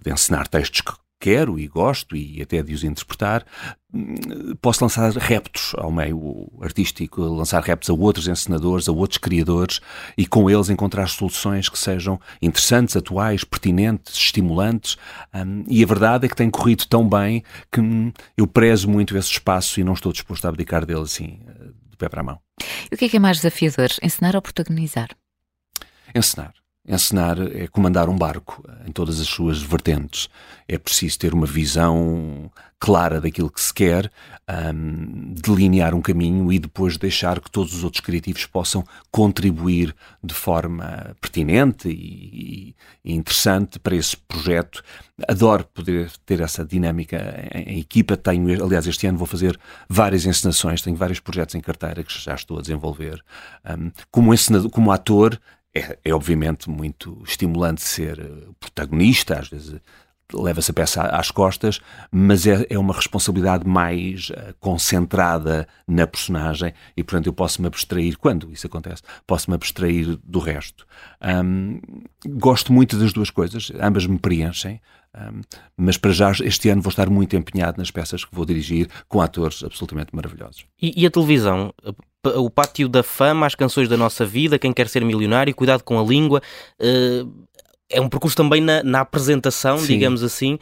[0.00, 3.44] de ensinar textos que quero e gosto e até de os interpretar,
[4.62, 9.80] posso lançar reptos ao meio artístico, lançar reptos a outros encenadores, a outros criadores
[10.16, 14.96] e com eles encontrar soluções que sejam interessantes, atuais, pertinentes, estimulantes.
[15.34, 17.80] Um, e a verdade é que tem corrido tão bem que
[18.36, 21.40] eu prezo muito esse espaço e não estou disposto a abdicar dele assim,
[21.90, 22.40] de pé para a mão.
[22.90, 25.10] E o que é que é mais desafiador, ensinar ou protagonizar?
[26.14, 26.59] Ensinar.
[26.90, 30.28] Ensinar é comandar um barco em todas as suas vertentes.
[30.66, 32.50] É preciso ter uma visão
[32.80, 34.10] clara daquilo que se quer,
[34.74, 40.34] um, delinear um caminho e depois deixar que todos os outros criativos possam contribuir de
[40.34, 42.74] forma pertinente e,
[43.04, 44.82] e interessante para esse projeto.
[45.28, 48.16] Adoro poder ter essa dinâmica em, em, equipa.
[48.16, 52.34] Tenho, aliás, este ano vou fazer várias encenações, tenho vários projetos em carteira que já
[52.34, 53.22] estou a desenvolver.
[53.64, 54.32] Um, como,
[54.72, 55.38] como ator,
[55.74, 59.80] é, é, obviamente muito estimulante ser eh, protagonista, às vezes
[60.32, 66.72] leva-se a peça às costas, mas é, é uma responsabilidade mais uh, concentrada na personagem
[66.96, 70.86] e, portanto, eu posso me abstrair, quando isso acontece, posso me abstrair do resto.
[71.22, 71.80] Um,
[72.26, 74.80] gosto muito das duas coisas, ambas me preenchem,
[75.14, 75.40] um,
[75.76, 79.20] mas para já este ano vou estar muito empenhado nas peças que vou dirigir com
[79.20, 80.64] atores absolutamente maravilhosos.
[80.80, 81.74] E, e a televisão?
[82.22, 85.98] o pátio da fama, as canções da nossa vida, quem quer ser milionário, cuidado com
[85.98, 86.42] a língua.
[86.78, 87.48] Uh,
[87.90, 89.86] é um percurso também na, na apresentação, Sim.
[89.86, 90.58] digamos assim.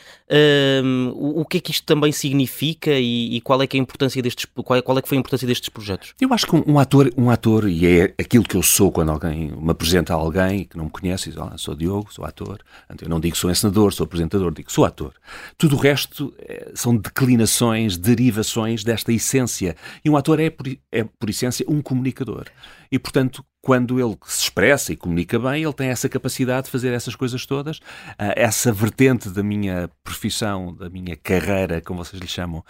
[0.83, 3.81] Um, o, o, que é que isto também significa e, e, qual é que é
[3.81, 6.15] a importância destes qual é, qual é que foi a importância destes projetos?
[6.21, 9.11] Eu acho que um, um, ator, um ator, e é aquilo que eu sou quando
[9.11, 12.59] alguém me apresenta a alguém que não me conhece, diz, oh, sou Diogo, sou ator.
[13.01, 15.13] Eu não digo sou encenador, sou apresentador, digo sou ator.
[15.57, 19.77] Tudo o resto é, são declinações, derivações desta essência.
[20.05, 22.47] E um ator é, por, é, por essência, um comunicador.
[22.91, 26.93] E, portanto, quando ele se expressa e comunica bem, ele tem essa capacidade de fazer
[26.93, 27.79] essas coisas todas.
[27.79, 32.65] Uh, essa vertente da minha profissão, da minha carreira, como vocês lhe chamam,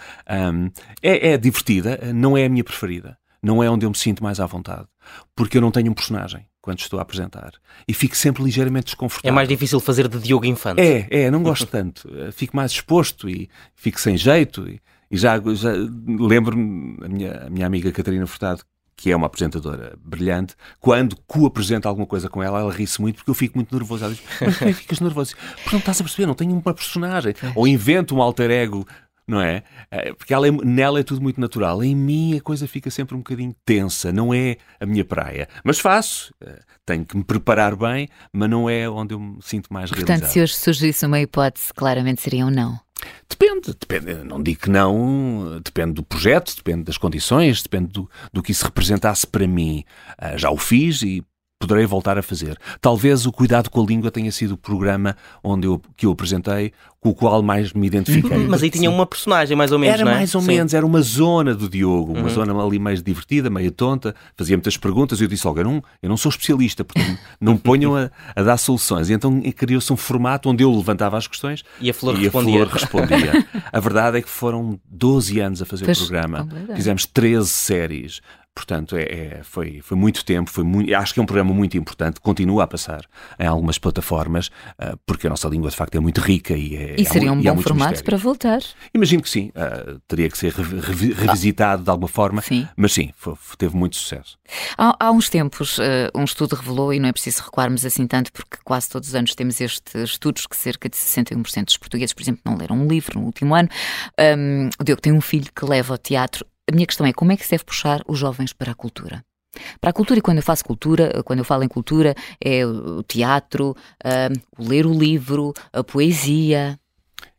[1.02, 3.16] é, é divertida, não é a minha preferida.
[3.42, 4.86] Não é onde eu me sinto mais à vontade.
[5.34, 7.52] Porque eu não tenho um personagem quando estou a apresentar.
[7.86, 9.32] E fico sempre ligeiramente desconfortável.
[9.32, 10.80] É mais difícil fazer de Diogo Infante.
[10.80, 12.08] É, é, não gosto tanto.
[12.32, 14.68] Fico mais exposto e fico sem jeito.
[14.68, 15.70] E, e já, já
[16.06, 18.62] lembro-me, a minha, a minha amiga Catarina Furtado,
[18.98, 23.30] que é uma apresentadora brilhante, quando co-apresenta alguma coisa com ela, ela ri-se muito porque
[23.30, 24.04] eu fico muito nervoso.
[24.04, 25.36] Ela diz, mas porquê ficas nervoso?
[25.54, 27.32] Porque não estás a perceber, não tenho uma personagem.
[27.54, 28.84] Ou invento um alter ego
[29.28, 29.62] não é?
[29.90, 31.84] Eh, porque ela é, nela é tudo muito natural.
[31.84, 35.46] Em mim a coisa fica sempre um bocadinho tensa, não é a minha praia.
[35.62, 39.70] Mas faço, eh, tenho que me preparar bem, mas não é onde eu me sinto
[39.70, 40.32] mais Portanto, realizado.
[40.32, 42.80] se hoje surgisse uma hipótese, claramente seria um não.
[43.28, 48.42] Depende, depende, não digo que não, depende do projeto, depende das condições, depende do, do
[48.42, 49.84] que isso representasse para mim.
[50.20, 51.24] Uh, já o fiz e
[51.58, 52.56] poderei voltar a fazer.
[52.80, 56.72] Talvez o Cuidado com a Língua tenha sido o programa onde eu, que eu apresentei,
[57.00, 58.38] com o qual mais me identifiquei.
[58.46, 60.14] Mas aí tinha uma personagem, mais ou menos, Era não é?
[60.16, 60.46] mais ou Sim.
[60.48, 62.28] menos, era uma zona do Diogo, uma Uhum.
[62.28, 65.82] zona ali mais divertida, meio tonta, fazia muitas perguntas e eu disse, olha, eu não,
[66.02, 69.10] eu não sou especialista, portanto não me ponham a, a dar soluções.
[69.10, 72.62] E então criou-se um formato onde eu levantava as questões E a Flor e respondia.
[72.64, 73.46] a Flor respondia.
[73.72, 76.48] a verdade é que foram 12 anos a fazer Pois, o programa.
[76.74, 78.20] Fizemos 13 séries.
[78.58, 81.76] Portanto, é, é- foi, foi muito tempo, foi muito, acho que é um programa muito
[81.78, 83.02] importante, continua a passar
[83.38, 86.96] em algumas plataformas, ah, porque a nossa língua de facto é muito rica e é
[86.98, 88.02] E há seria um e há bom formato mistérios.
[88.02, 88.58] para voltar.
[88.92, 92.66] Imagino que sim, ah, teria que ser revi- revi- revisitado de alguma forma, Sim.
[92.76, 94.36] mas sim, foi- teve muito sucesso.
[94.76, 98.32] Há, há uns tempos, eh, um estudo revelou, e não é preciso recuarmos assim tanto,
[98.32, 102.22] porque quase todos os anos temos estes estudos que cerca de 61% dos portugueses, por
[102.22, 103.68] exemplo, não leram um livro no último ano.
[104.18, 106.44] Um, o Diogo tem um filho que leva ao teatro.
[106.70, 109.24] A minha questão é como é que se deve puxar os jovens para a cultura?
[109.80, 113.02] Para a cultura, e quando eu faço cultura, quando eu falo em cultura, é o
[113.02, 116.78] teatro, um, o ler o livro, a poesia.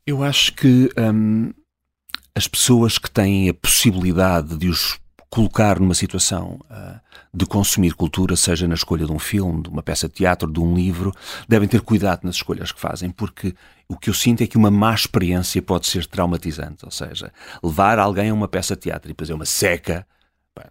[0.06, 1.54] Eu acho que hum,
[2.36, 7.00] as pessoas que têm a possibilidade de os colocar numa situação ah,
[7.34, 10.60] de consumir cultura, seja na escolha de um filme, de uma peça de teatro, de
[10.60, 11.14] um livro,
[11.48, 13.54] devem ter cuidado nas escolhas que fazem, porque
[13.88, 16.86] o que eu sinto é que uma má experiência pode ser traumatizante.
[16.86, 17.32] Ou seja,
[17.64, 20.08] levar alguém a uma peça de teatro e é uma seca,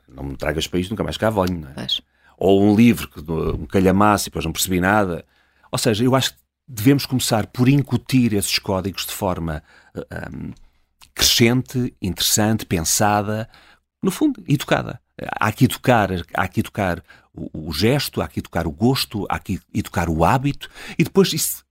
[0.08, 1.74] não me tragas para isto, nunca mais cá venho, não é?
[1.74, 2.00] Pois.
[2.40, 5.24] ou um livro, que- um calhamaço e depois não percebi nada.
[5.72, 9.60] Ou seja, eu acho que devemos começar por incutir esses códigos de forma
[9.96, 10.52] ah, hum,
[11.14, 13.48] crescente, interessante, pensada,
[14.02, 15.00] no fundo, educada.
[15.40, 17.02] Há que educar, há que educar
[17.34, 21.32] o, o gesto, há que educar o gosto, há que educar o hábito e depois
[21.32, 21.64] isso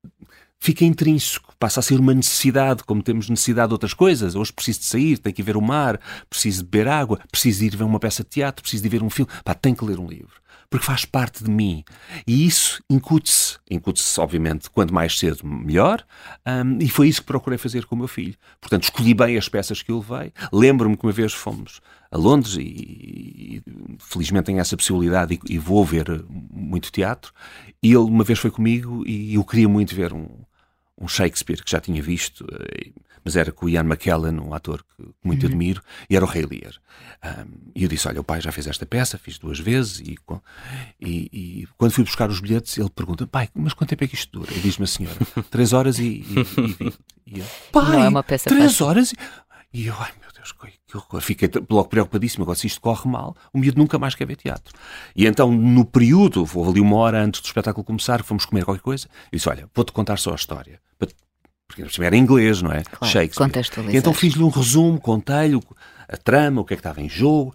[0.59, 4.35] fica intrínseco, passa a ser uma necessidade, como temos necessidade de outras coisas.
[4.35, 7.59] Hoje preciso de sair, tenho que ir ver o mar, preciso de beber água, preciso
[7.59, 9.31] de ir ver uma peça de teatro, preciso de ver um filme.
[9.43, 10.41] Pá, tenho que ler um livro.
[10.69, 11.83] Porque faz parte de mim.
[12.25, 13.57] E isso incute-se.
[13.69, 16.05] Incute-se, obviamente, quanto mais cedo, melhor.
[16.45, 18.35] Hum, e foi isso que procurei fazer com o meu filho.
[18.59, 20.33] Portanto, escolhi bem as peças que eu levei.
[20.51, 21.79] Lembro-me que uma vez fomos
[22.11, 23.63] a Londres e, e
[23.99, 27.33] felizmente tenho essa possibilidade e, e vou ver muito teatro.
[27.81, 30.27] E ele uma vez foi comigo e eu queria muito ver um,
[30.97, 32.91] um Shakespeare que já tinha visto, eh,
[33.23, 36.45] mas era com o Ian McKellen, um ator que muito admiro, e era o Rei
[36.45, 36.73] Lear.
[37.23, 40.17] Um, e eu disse: Olha, o pai já fez esta peça, fiz duas vezes, e,
[40.99, 44.15] e- e quando fui buscar os bilhetes, ele pergunta: Pai, mas quanto tempo é que
[44.15, 44.53] isto dura?
[44.53, 45.17] E diz-me a senhora:
[45.51, 46.03] Três horas e.
[46.05, 46.23] e,
[47.27, 49.11] e, e eu, pai, Não é uma peça três fácil." horas?
[49.11, 49.17] E,
[49.73, 51.21] e eu, ai meu Deus, que, horror.
[51.21, 52.43] Fiquei logo preocupadíssimo.
[52.43, 54.73] Agora, se isto corre mal, o miúdo nunca mais quer ver teatro.
[55.15, 58.81] E então, no período, houve ali uma hora antes do espetáculo começar, fomos comer qualquer
[58.81, 60.79] coisa, eu disse: Olha, vou-te contar só a história.
[61.67, 62.81] Porque era em inglês, não é?
[62.83, 63.35] Claro, Shakespeare.
[63.93, 65.59] E então fiz-lhe um resumo, contei-lhe
[66.07, 67.53] a trama, o que é que estava em jogo.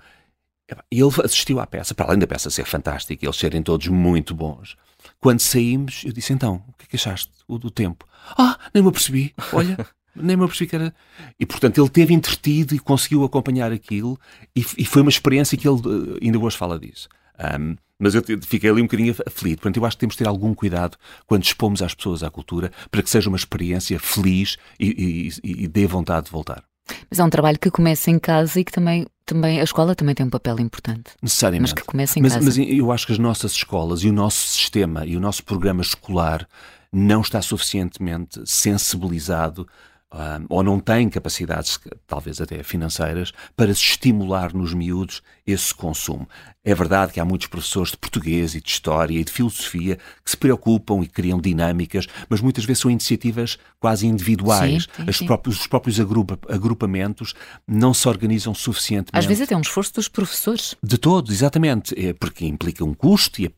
[0.90, 3.88] E ele assistiu à peça, para além da peça ser fantástica e eles serem todos
[3.88, 4.76] muito bons.
[5.18, 8.06] Quando saímos, eu disse: Então, o que é que achaste do tempo?
[8.36, 9.34] Ah, nem me apercebi.
[9.52, 9.76] Olha,
[10.14, 10.94] nem me apercebi que era.
[11.38, 14.18] E portanto, ele teve entretido e conseguiu acompanhar aquilo,
[14.54, 17.08] e, e foi uma experiência que ele eh, ainda hoje fala disso.
[17.38, 19.60] Ahm, mas eu fiquei ali um bocadinho aflito.
[19.60, 22.72] Portanto, eu acho que temos de ter algum cuidado quando expomos às pessoas à cultura
[22.90, 26.64] para que seja uma experiência feliz e, e, e dê vontade de voltar.
[27.08, 30.16] Mas é um trabalho que começa em casa e que também, também a escola também
[30.16, 31.12] tem um papel importante.
[31.22, 31.70] Necessariamente.
[31.70, 32.44] Mas que começa em mas, casa.
[32.44, 35.80] mas eu acho que as nossas escolas e o nosso sistema e o nosso programa
[35.80, 36.46] escolar
[36.92, 39.66] não está suficientemente sensibilizado
[40.14, 46.28] ah, ou não tem capacidades, talvez até financeiras, para estimular nos miúdos esse consumo.
[46.64, 50.30] É verdade que há muitos professores de português e de história e de filosofia que
[50.30, 54.84] se preocupam e criam dinâmicas, mas muitas vezes são iniciativas quase individuais.
[54.84, 55.26] Sim, sim, sim.
[55.26, 57.34] próprios- os próprios agrupa- agrupamentos
[57.66, 59.10] não se organizam suficientemente.
[59.18, 60.76] Às vezes até um esforço dos professores.
[60.82, 61.94] De todos, exatamente.
[61.98, 63.50] É porque implica um custo, é-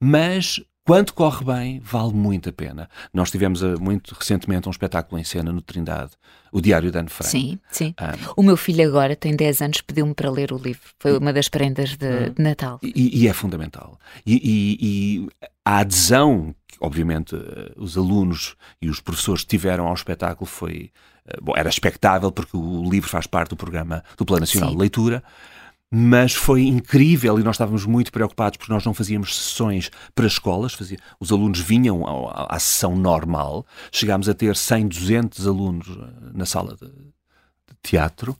[0.00, 2.88] mas quando corre bem, vale muito a pena.
[3.12, 6.12] Nós tivemos ah, muito recentemente um espetáculo em cena no Trindade,
[6.52, 7.30] o Diário de Anne Frank.
[7.30, 7.92] Sim, sim.
[7.98, 10.82] Ah, O meu filho agora tem 10 anos, pediu-me para ler o livro.
[10.98, 12.78] Foi uma das prendas de, de Natal.
[12.82, 13.98] e, e é fundamental.
[14.24, 15.28] E, e- e
[15.64, 20.90] a adesão que, obviamente, eh, os alunos e os professores tiveram ao espetáculo foi.
[21.26, 24.76] eh, Bom, era expectável, porque o livro faz parte do programa do Plano Nacional Sim.
[24.76, 25.22] de Leitura.
[25.90, 30.74] Mas foi incrível e nós estávamos muito preocupados porque nós não fazíamos sessões para escolas,
[30.74, 36.30] fazia, os alunos vinham à, à sessão normal, chegámos a ter 100, 200 alunos eh,
[36.34, 38.36] na sala de, de teatro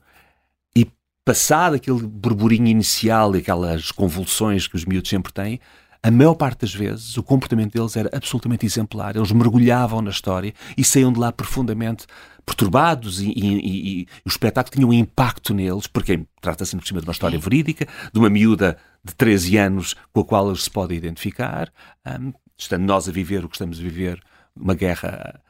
[0.75, 0.85] e
[1.23, 5.59] passado aquele burburinho inicial e aquelas convulsões que os miúdos sempre têm,
[6.01, 9.15] a maior parte das vezes o comportamento deles era absolutamente exemplar.
[9.15, 12.05] Eles mergulhavam na história e saíam de lá profundamente
[12.45, 17.01] perturbados e, e, e, e o espetáculo tinha um impacto neles, porque trata-se por cima
[17.01, 20.69] de uma história verídica, de uma miúda de 13 anos com a qual eles se
[20.69, 21.71] podem identificar,
[22.05, 24.21] um, estando nós a viver o que estamos a viver,
[24.55, 25.41] uma guerra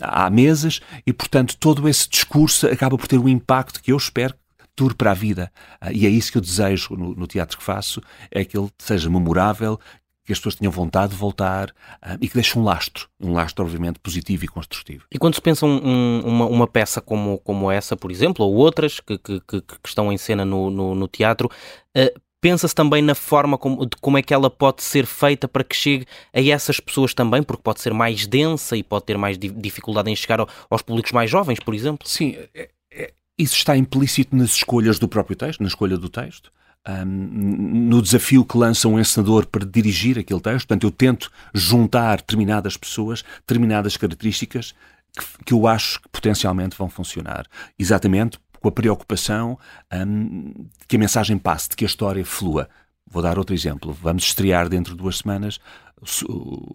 [0.00, 4.34] há meses, e portanto todo esse discurso acaba por ter um impacto que eu espero
[4.76, 5.50] dure para a vida.
[5.82, 8.70] Uh, e é isso que eu desejo no, no, teatro que faço, é que ele
[8.78, 9.80] seja memorável,
[10.24, 13.64] que as pessoas tenham vontade de voltar uh, e que deixe um lastro, um lastro
[13.64, 15.06] obviamente positivo e construtivo.
[15.10, 19.00] E quando se pensa um, uma, uma, peça como, como essa, por exemplo, ou outras
[19.00, 21.48] que, que, que, que estão em cena no, no, no teatro,
[21.96, 25.64] uh, pensa-se também na forma como, de como é que ela pode ser feita para
[25.64, 29.38] que chegue a essas pessoas também, porque pode ser mais densa e pode ter mais
[29.38, 32.06] dificuldade em chegar aos públicos mais jovens, por exemplo?
[32.06, 32.68] Sim, é,
[33.38, 36.50] isso está implícito nas escolhas do próprio texto, na escolha do texto
[36.86, 37.04] um,
[37.88, 40.66] no desafio que lança um encenador para dirigir aquele texto.
[40.66, 44.74] Portanto, eu tento juntar determinadas pessoas, determinadas características
[45.16, 47.46] que, que eu acho que potencialmente vão funcionar.
[47.78, 49.58] Exatamente com a preocupação
[49.92, 52.68] um, de que a mensagem passe, de que a história flua.
[53.08, 53.92] Vou dar outro exemplo.
[53.92, 55.60] Vamos estrear dentro de duas semanas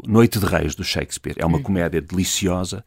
[0.07, 1.35] Noite de Reis, do Shakespeare.
[1.37, 1.63] É uma hum.
[1.63, 2.83] comédia deliciosa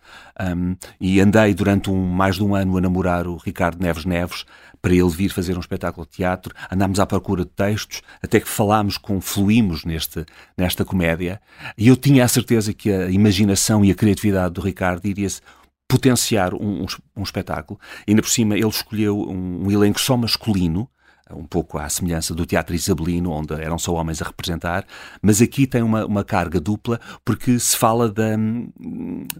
[0.57, 4.44] um, e andei durante um, mais de um ano a namorar o Ricardo Neves Neves
[4.83, 6.53] para ele vir fazer um espetáculo de teatro.
[6.70, 10.27] Andámos à procura de textos, até que falámos com, fluímos neste,
[10.59, 11.40] nesta comédia
[11.79, 15.40] e eu tinha a certeza que a imaginação e a criatividade do Ricardo iria-se
[15.88, 17.79] potenciar um, um, um, espetáculo.
[18.07, 20.88] E ainda por cima ele escolheu um, um elenco só masculino,
[21.32, 24.84] um pouco à semelhança do teatro isabelino, onde eram só homens a representar,
[25.22, 28.37] mas aqui tem uma, uma carga dupla, porque se fala da,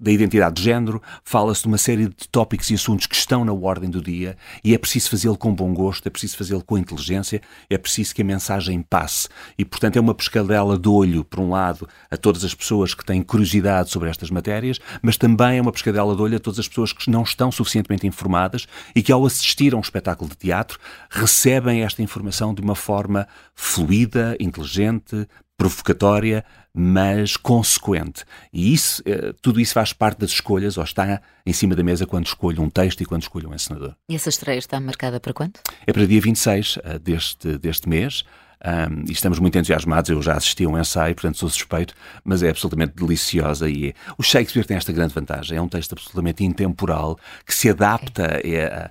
[0.01, 3.53] da identidade de género, fala-se de uma série de tópicos e assuntos que estão na
[3.53, 7.43] ordem do dia, e é preciso fazê-lo com bom gosto, é preciso fazê-lo com inteligência,
[7.69, 9.29] é preciso que a mensagem passe.
[9.59, 13.05] E, portanto, é uma pescadela de olho, por um lado, a todas as pessoas que
[13.05, 16.69] têm curiosidade sobre estas matérias, mas também é uma pescadela de olho a todas as
[16.69, 20.79] pessoas que não estão suficientemente informadas e que, ao assistir a um espetáculo de teatro,
[21.11, 28.25] recebem esta informação de uma forma fluida, inteligente, provocatória, mas consequente.
[28.53, 32.07] E isso, eh, tudo isso faz parte das escolhas, ou está em cima da mesa
[32.07, 33.95] quando escolho um texto e quando escolho um encenador.
[34.09, 35.55] E essa estreia está marcada para quando?
[35.87, 38.25] É para dia 26 eh, deste, deste mês.
[38.65, 40.09] Um, e estamos muito entusiasmados.
[40.11, 43.69] Eu já assisti a um ensaio, portanto sou suspeito, mas é absolutamente deliciosa.
[43.69, 43.95] E é...
[44.17, 48.65] O Shakespeare tem esta grande vantagem: é um texto absolutamente intemporal que se adapta okay.
[48.65, 48.91] a,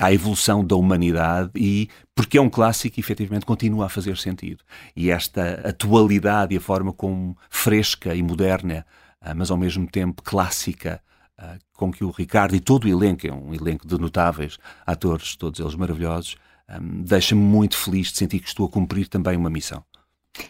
[0.00, 4.64] à evolução da humanidade e porque é um clássico efetivamente continua a fazer sentido.
[4.96, 8.86] E esta atualidade e a forma como fresca e moderna,
[9.20, 11.00] ah, mas ao mesmo tempo clássica,
[11.36, 15.36] ah, com que o Ricardo e todo o elenco, é um elenco de notáveis atores,
[15.36, 19.50] todos eles maravilhosos, ah, deixa-me muito feliz de sentir que estou a cumprir também uma
[19.50, 19.84] missão.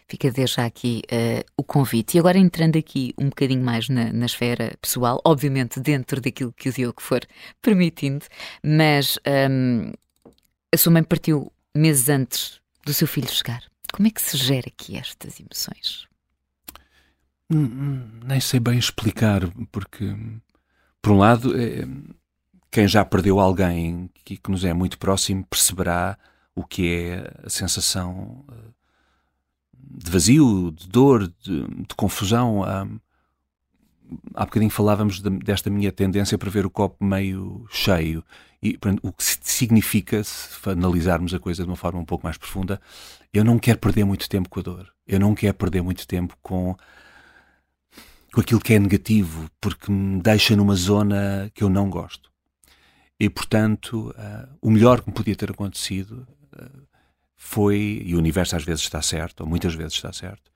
[0.09, 2.16] Fica desde já aqui uh, o convite.
[2.16, 6.68] E agora entrando aqui um bocadinho mais na, na, esfera pessoal, obviamente dentro daquilo que
[6.68, 7.20] o Diogo for
[7.61, 8.25] permitindo,
[8.62, 9.18] mas
[9.51, 9.92] um,
[10.73, 13.62] a sua mãe partiu meses antes do seu filho chegar.
[13.92, 16.07] Como é que se gera aqui estas emoções?
[17.51, 20.16] Hum, hum, nem sei bem explicar, porque,
[21.01, 21.87] por um lado, é,
[22.70, 26.18] quem já perdeu alguém que, que, nos é muito próximo perceberá
[26.57, 28.73] o que é a sensação uh,
[29.96, 32.62] de vazio, de dor, de, de confusão.
[34.35, 38.24] Há bocadinho falávamos de, desta minha tendência para ver o copo meio cheio.
[38.62, 42.80] E o que significa, se analisarmos a coisa de uma forma um pouco mais profunda,
[43.33, 44.92] eu não quero perder muito tempo com a dor.
[45.07, 46.74] Eu não quero perder muito tempo com,
[48.33, 52.30] com aquilo que é negativo, porque me deixa numa zona que eu não gosto.
[53.20, 56.93] E, portanto, uh, o melhor que me podia ter acontecido uh,
[57.37, 60.51] foi, e o universo às vezes está certo, ou muitas vezes está certo,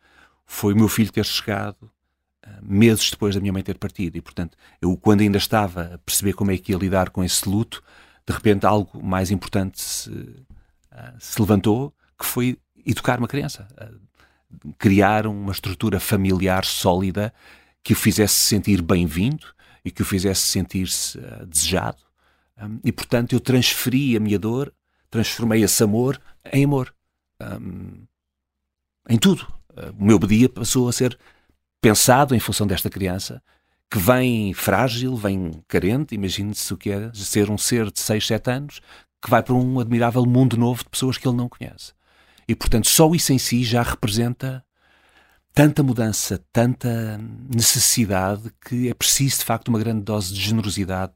[0.46, 1.90] foi o meu filho ter chegado
[2.46, 4.16] uh, meses depois da minha mãe ter partido.
[4.16, 7.48] E, portanto, eu, quando ainda estava a perceber como é que ia lidar com esse
[7.48, 7.82] luto,
[8.26, 10.44] de repente algo mais importante se, uh,
[11.18, 13.68] se levantou, que foi educar uma criança.
[13.80, 14.08] Uh,
[14.78, 17.34] criar uma estrutura familiar sólida
[17.82, 19.46] que o fizesse sentir bem-vindo
[19.84, 22.02] e que o fizesse sentir-se desejado.
[22.82, 24.72] E, portanto, eu transferi a minha dor,
[25.10, 26.20] transformei esse amor
[26.52, 26.94] em amor.
[27.40, 28.06] Um,
[29.08, 29.46] em tudo.
[29.98, 31.18] O meu dia passou a ser
[31.80, 33.42] pensado em função desta criança
[33.90, 36.14] que vem frágil, vem carente.
[36.14, 38.80] Imagine-se o que é ser um ser de 6, 7 anos
[39.20, 41.92] que vai para um admirável mundo novo de pessoas que ele não conhece.
[42.46, 44.64] E, portanto, só isso em si já representa
[45.52, 47.18] tanta mudança, tanta
[47.52, 51.14] necessidade que é preciso, de facto, uma grande dose de generosidade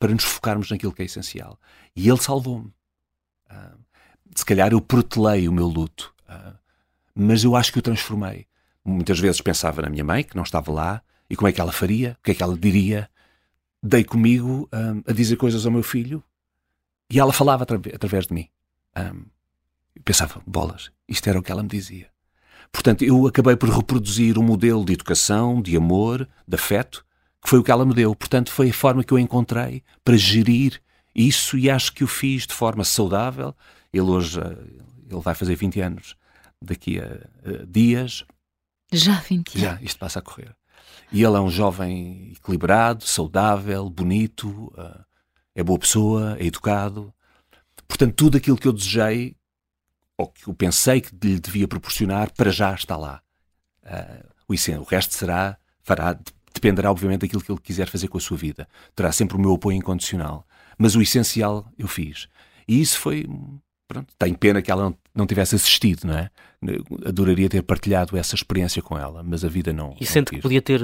[0.00, 1.60] para nos focarmos naquilo que é essencial.
[1.94, 2.72] E ele salvou-me.
[3.50, 3.78] Uh,
[4.34, 6.56] se calhar eu protelei o meu luto, uh,
[7.14, 8.46] mas eu acho que o transformei.
[8.82, 11.70] Muitas vezes pensava na minha mãe, que não estava lá, e como é que ela
[11.70, 13.08] faria, o que é que ela diria.
[13.82, 16.24] Dei comigo um, a dizer coisas ao meu filho
[17.10, 18.48] e ela falava através de mim.
[18.96, 19.24] Um,
[20.04, 22.08] pensava, bolas, isto era o que ela me dizia.
[22.72, 27.04] Portanto, eu acabei por reproduzir um modelo de educação, de amor, de afeto,
[27.42, 28.14] que foi o que ela me deu.
[28.14, 30.80] Portanto, foi a forma que eu encontrei para gerir
[31.14, 33.54] isso e acho que o fiz de forma saudável.
[33.92, 34.56] Ele hoje, eh,
[35.10, 36.16] ele vai fazer 20 anos
[36.62, 38.24] daqui a, a dias.
[38.92, 39.60] Já 20 anos?
[39.60, 40.54] Já, isto passa a correr.
[41.12, 45.04] E ele é um jovem equilibrado, saudável, bonito, eh,
[45.56, 47.12] é boa pessoa, é educado.
[47.88, 49.34] Portanto, tudo aquilo que eu desejei,
[50.16, 53.20] ou que eu pensei que lhe devia proporcionar, para já está lá.
[54.46, 56.16] O, o resto será, fará,
[56.60, 58.68] dependerá obviamente daquilo que ele quiser fazer com a sua vida.
[58.94, 60.46] Terá sempre o meu apoio incondicional.
[60.78, 62.28] Mas o essencial eu fiz.
[62.68, 63.26] E isso foi.
[63.88, 66.30] Pronto, tenho pena que ela não, não tivesse assistido, não é?
[67.04, 69.96] Adoraria ter partilhado essa experiência com ela, mas a vida não.
[70.00, 70.80] E sente que podia ter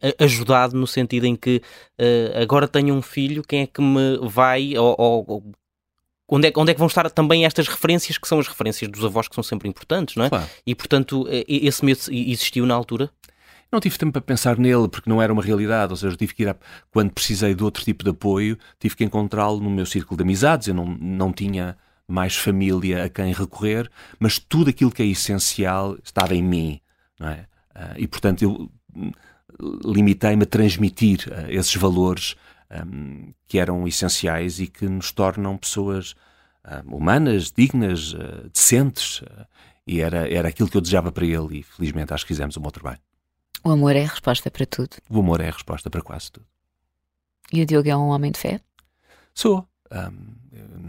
[0.00, 1.60] eh, ajudado no sentido em que
[2.00, 4.78] uh, agora tenho um filho, quem é que me vai.
[4.78, 5.52] Ou, ou,
[6.26, 9.04] onde é, onde é que vão estar também estas referências que são as referências dos
[9.04, 10.30] avós que são sempre importantes, não é?
[10.30, 10.48] Claro.
[10.66, 13.10] E portanto, esse medo existiu na altura?
[13.70, 16.42] Não tive tempo para pensar nele porque não era uma realidade, ou seja, tive que
[16.42, 16.56] ir a,
[16.90, 20.68] quando precisei de outro tipo de apoio, tive que encontrá-lo no meu círculo de amizades,
[20.68, 25.98] eu não, não tinha mais família a quem recorrer, mas tudo aquilo que é essencial
[26.02, 26.80] estava em mim,
[27.20, 27.46] não é?
[27.76, 29.12] Uh, e portanto eu hum,
[29.84, 32.36] limitei-me a transmitir uh, esses valores
[32.86, 36.12] um, que eram essenciais e que nos tornam pessoas
[36.64, 38.14] uh, humanas, dignas,
[38.52, 39.22] decentes,
[39.86, 42.62] e era, era aquilo que eu desejava para ele e felizmente acho que fizemos um
[42.62, 43.00] bom trabalho.
[43.64, 44.96] O amor é a resposta para tudo.
[45.08, 46.46] O amor é a resposta para quase tudo.
[47.52, 48.60] E o Diogo é um homem de fé?
[49.34, 49.66] Sou.
[49.90, 50.38] Um,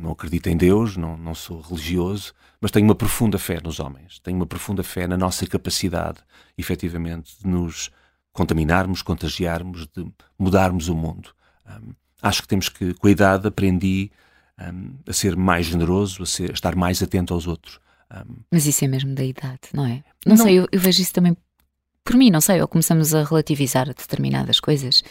[0.01, 4.19] não acredito em Deus, não, não sou religioso, mas tenho uma profunda fé nos homens.
[4.19, 6.19] Tenho uma profunda fé na nossa capacidade,
[6.57, 7.89] efetivamente, de nos
[8.33, 10.05] contaminarmos, contagiarmos, de
[10.37, 11.29] mudarmos o mundo.
[11.65, 14.11] Um, acho que temos que, com a idade, aprendi
[14.59, 17.79] um, a ser mais generoso, a, ser, a, estar mais atento aos outros.
[18.51, 20.03] Mas isso é mesmo da idade, não é?
[20.25, 21.37] Não, não sei, eu, eu vejo isso também
[22.03, 25.03] por mim, não sei, ou começamos a relativizar determinadas coisas.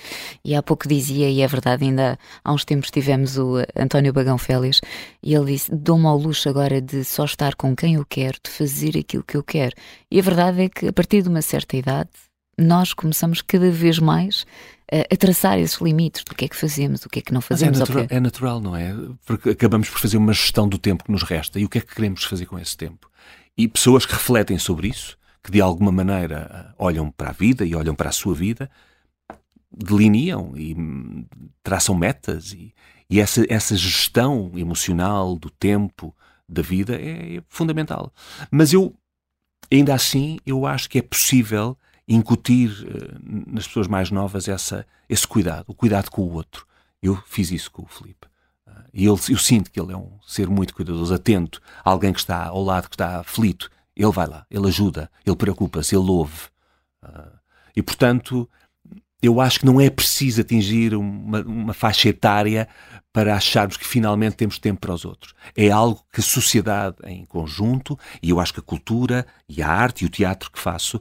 [0.45, 4.37] E há pouco dizia, e é verdade, ainda há uns tempos tivemos o António Bagão
[4.39, 4.81] Félix,
[5.23, 8.51] e ele disse: Dou-me ao luxo agora de só estar com quem eu quero, de
[8.51, 9.75] fazer aquilo que eu quero.
[10.11, 12.11] E a verdade é que a partir de uma certa idade,
[12.59, 14.45] nós começamos cada vez mais
[14.91, 17.79] a, traçar esses limites do que é que fazemos, o que é que não fazemos.
[17.79, 18.95] Mas é, natural, é natural, não é?
[19.25, 21.81] Porque acabamos por fazer uma gestão do tempo que nos resta e o que é
[21.81, 23.09] que queremos fazer com esse tempo.
[23.57, 27.75] E pessoas que refletem sobre isso que de alguma maneira olham para a vida e
[27.75, 28.71] olham para a sua vida,
[29.71, 31.25] delineam e hum,
[31.63, 32.75] traçam metas e,
[33.11, 36.15] e essa, essa gestão emocional do tempo,
[36.49, 38.13] da vida é, é fundamental.
[38.51, 38.95] Mas eu,
[39.71, 41.77] ainda assim, eu acho que é possível
[42.07, 46.67] incutir uh, nas pessoas mais novas essa, esse cuidado, o cuidado com o outro.
[47.03, 48.27] Eu fiz isso com o Felipe.
[48.67, 52.13] Uh, e ele, eu sinto que ele é um ser muito cuidadoso, atento a alguém
[52.13, 53.71] que está ao lado, que está aflito.
[53.99, 56.47] Ele vai lá, ele ajuda, ele preocupa-se, ele ouve.
[57.03, 57.37] Uh,
[57.75, 58.49] e, portanto,
[59.21, 62.69] eu acho que não é preciso atingir uma, uma, faixa etária
[63.13, 65.35] para acharmos que finalmente temos tempo para os outros.
[65.57, 69.69] É algo que a sociedade em conjunto, e eu acho que a cultura e a
[69.69, 71.01] arte e o teatro que faço,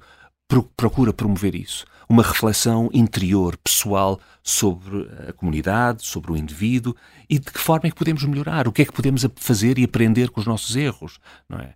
[0.76, 1.86] procura promover isso.
[2.10, 6.95] Uma reflexão interior, pessoal, sobre a comunidade, sobre o indivíduo
[7.30, 9.84] e de que forma é que podemos melhorar, o que é que podemos fazer e
[9.84, 11.76] aprender com os nossos erros, não é?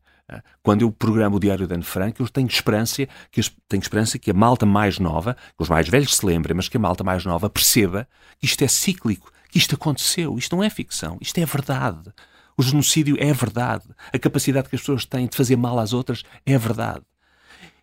[0.64, 4.32] Quando eu programo o Diário de Anne Frank, eu tenho esperança, que, tenho esperança que
[4.32, 7.26] a malta mais nova, que os mais velhos se lembrem, mas que a malta mais
[7.26, 8.08] nova perceba
[8.40, 12.12] que isto é cíclico, que isto aconteceu, isto não é ficção, isto é verdade.
[12.58, 13.86] O genocídio é verdade.
[14.14, 17.04] A capacidade que as pessoas têm de fazer mal às outras é verdade.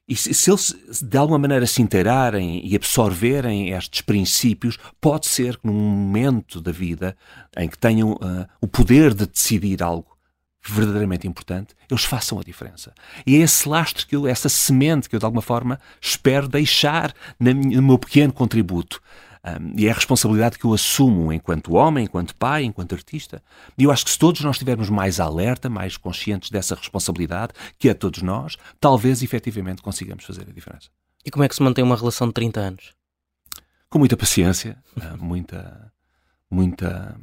[0.09, 5.59] E se, se eles de alguma maneira se inteirarem e absorverem estes princípios, pode ser
[5.59, 7.15] que num momento da vida
[7.57, 10.18] em que tenham uh, o poder de decidir algo
[10.73, 12.93] verdadeiramente importante, eles façam a diferença.
[13.27, 17.15] E é esse lastro, que eu, essa semente que eu de alguma forma espero deixar
[17.39, 19.01] no meu pequeno contributo.
[19.45, 23.43] Um, e é a responsabilidade que eu assumo enquanto homem, enquanto pai, enquanto artista.
[23.77, 27.89] E eu acho que se todos nós estivermos mais alerta, mais conscientes dessa responsabilidade, que
[27.89, 30.89] é todos nós, talvez efetivamente consigamos fazer a diferença.
[31.25, 32.95] E como é que se mantém uma relação de 30 anos?
[33.89, 34.77] Com muita paciência,
[35.19, 35.93] muita,
[36.51, 37.19] muita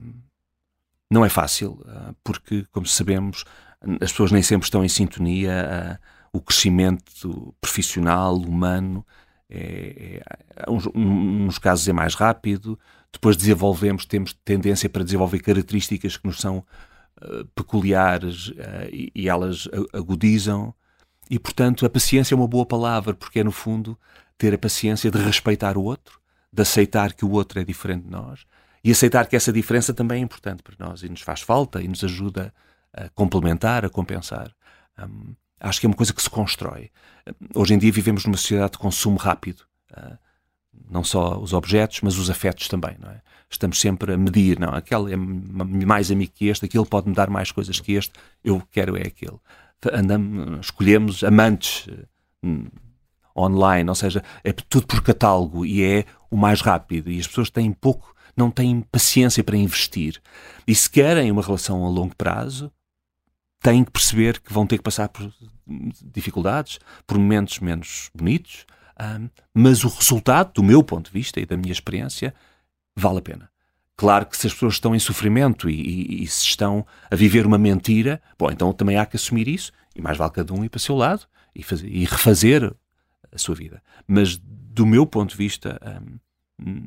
[1.09, 3.43] não é fácil, ah, porque, como sabemos,
[4.01, 5.99] as pessoas nem sempre estão em sintonia.
[6.01, 9.05] Ah, o crescimento profissional, humano,
[9.49, 10.21] é,
[10.57, 12.77] é, uns casos é mais rápido,
[13.09, 16.57] depois desenvolvemos, temos tendência para desenvolver características que nos são
[17.21, 18.51] uh, peculiares
[18.91, 20.73] e, elas agudizam.
[21.29, 23.97] E, portanto, a paciência é uma boa palavra, porque é, no fundo,
[24.37, 26.19] ter a paciência de respeitar o outro,
[26.51, 28.45] de aceitar que o outro é diferente de nós
[28.85, 31.87] e aceitar que essa diferença também é importante para nós e nos faz falta e
[31.87, 32.53] nos ajuda
[32.93, 34.55] a complementar, a compensar.
[34.99, 36.91] Um, acho que é uma coisa que se constrói.
[37.55, 39.61] Hoje em dia vivemos numa sociedade de consumo rápido.
[39.91, 40.15] Uh,
[40.87, 43.21] não só os objetos, mas os afetos também, não é?
[43.49, 47.29] Estamos sempre a medir, não, aquele é mais amigo que este, aquele pode me dar
[47.29, 48.13] mais coisas que este,
[48.43, 49.39] eu quero é aquele.
[49.91, 51.87] Andamos, escolhemos amantes
[52.43, 52.67] hum,
[53.35, 57.49] online, ou seja, é tudo por catálogo e é o mais rápido e as pessoas
[57.49, 60.21] têm pouco, não têm paciência para investir.
[60.67, 62.71] E se querem uma relação a longo prazo,
[63.61, 65.31] têm que perceber que vão ter que passar por
[66.03, 68.65] dificuldades, por momentos menos bonitos,
[68.99, 72.33] um, mas o resultado, do meu ponto de vista e da minha experiência,
[72.95, 73.49] vale a pena.
[73.97, 77.45] Claro que se as pessoas estão em sofrimento e, e, e, se estão a viver
[77.45, 80.69] uma mentira, bom, então também há que assumir isso e mais vale cada um ir
[80.69, 81.25] para o seu lado
[81.55, 82.75] e, fazer, e refazer
[83.31, 83.81] a sua vida.
[84.05, 86.19] Mas do meu ponto de vista, um,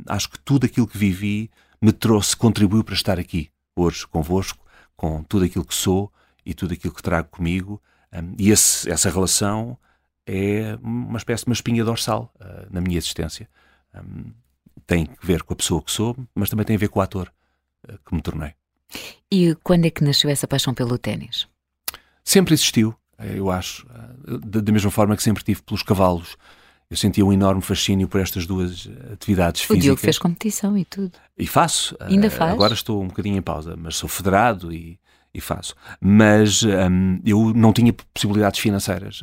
[0.07, 1.51] acho que tudo aquilo que vivi
[1.81, 4.65] me trouxe, contribuiu para estar aqui hoje convosco,
[4.97, 6.13] com tudo aquilo que sou
[6.45, 7.81] e tudo aquilo que trago comigo.
[8.13, 9.79] Um, e esse, essa relação
[10.27, 13.49] é uma espécie de uma espinha dorsal uh, na minha existência.
[13.95, 14.33] Um,
[14.87, 17.03] tem que ver com a pessoa que sou, mas também tem a ver com o
[17.03, 17.33] ator
[17.89, 18.55] uh, que me tornei.
[19.31, 21.47] E quando é que nasceu essa paixão pelo ténis?
[22.25, 23.87] Sempre existiu, eu acho.
[24.27, 26.37] Uh, da mesma forma que sempre tive pelos cavalos.
[26.91, 29.79] Eu sentia um enorme fascínio por estas duas atividades físicas.
[29.79, 31.13] O Diogo fez competição e tudo.
[31.37, 31.95] E faço.
[32.01, 32.53] Ainda faz?
[32.53, 34.99] Agora estou um bocadinho em pausa, mas sou federado e,
[35.35, 35.75] e faço.
[36.01, 39.23] Mas um, eu não tinha possibilidades financeiras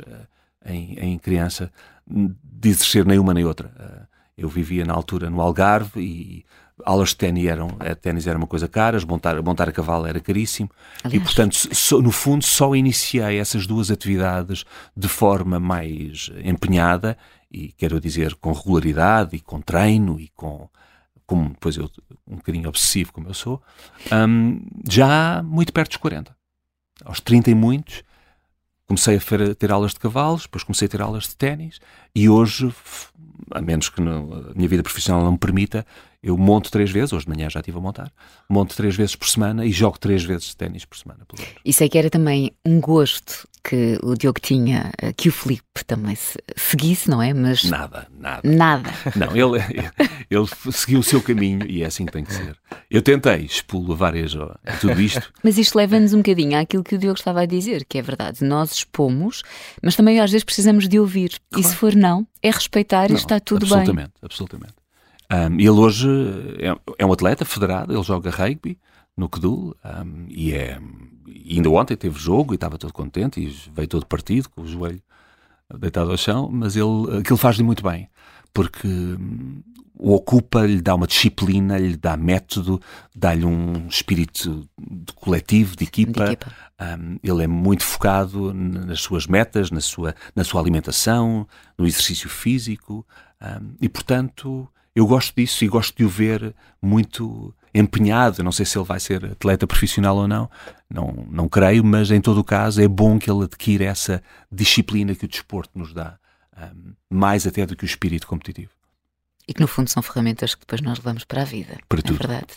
[0.64, 1.72] em, em criança
[2.08, 3.72] de exercer nem uma nem outra.
[3.78, 4.06] Eh,
[4.38, 6.44] eu vivia na altura no Algarve e
[6.84, 7.68] aulas de ténis eram,
[8.00, 10.70] ténis era uma coisa cara, montar, montar a cavalo era caríssimo
[11.02, 11.22] Aliás.
[11.22, 14.64] e, portanto, so, no fundo, só iniciei essas duas atividades
[14.96, 17.16] de forma mais empenhada
[17.50, 20.68] e, quero dizer, com regularidade e com treino e com,
[21.26, 21.90] como depois eu,
[22.26, 23.62] um bocadinho obsessivo como eu sou,
[24.12, 26.36] um, já muito perto dos 40.
[27.04, 28.02] Aos 30 e muitos,
[28.86, 31.80] comecei a ter aulas de cavalos, depois comecei a ter aulas de ténis
[32.14, 32.72] e hoje,
[33.50, 35.86] a menos que a minha vida profissional não me permita,
[36.22, 38.12] eu monto três vezes, hoje de manhã já estive a montar,
[38.48, 41.24] monto três vezes por semana e jogo três vezes de ténis por semana.
[41.26, 41.60] Pelo menos.
[41.64, 45.84] Isso é que era também um gosto que o Diogo tinha, eh, que o Filipe
[45.84, 46.16] também
[46.56, 47.34] seguisse, não é?
[47.34, 48.40] Mas nada, nada.
[48.44, 48.90] Nada.
[49.16, 49.60] Não, ele,
[50.30, 52.56] ele seguiu o seu caminho e é assim que tem que ser.
[52.88, 54.34] Eu tentei expô-lo várias
[54.80, 55.32] tudo isto.
[55.42, 58.44] Mas isto leva-nos um bocadinho àquilo que o Diogo estava a dizer, que é verdade.
[58.44, 59.42] Nós expomos,
[59.82, 61.40] mas também às vezes precisamos de ouvir.
[61.50, 61.66] Claro.
[61.66, 64.12] E se for não, é respeitar não, e está tudo absolutamente, bem.
[64.22, 64.86] Absolutamente, absolutamente.
[65.32, 66.08] Um, ele hoje
[66.60, 68.78] é, é, um atleta federado, ele joga rugby
[69.16, 70.78] no Kedul um, e é
[71.26, 75.02] ainda ontem teve jogo e estava todo contente e veio todo partido com o joelho
[75.78, 78.08] deitado ao chão, mas ele aquilo faz-lhe muito bem
[78.56, 79.60] porque hum,
[79.98, 82.80] o ocupa, lhe dá uma disciplina, lhe dá método,
[83.14, 86.24] dá-lhe um espírito de coletivo, de equipa.
[86.24, 86.52] De equipa.
[86.80, 91.46] Um, ele é muito focado nas suas metas, na sua, na sua alimentação,
[91.78, 93.06] no exercício físico
[93.40, 98.40] um, e, portanto, eu gosto disso e gosto de o ver muito empenhado.
[98.40, 100.50] Eu não sei se ele vai ser atleta profissional ou não,
[100.88, 105.14] não, não creio, mas em todo o caso é bom que ele adquira essa disciplina
[105.14, 106.18] que o desporto nos dá,
[106.56, 108.70] um, mais até do que o espírito competitivo.
[109.48, 111.76] E que no fundo são ferramentas que depois nós levamos para a vida.
[111.88, 112.18] Para é tudo.
[112.18, 112.54] Verdade.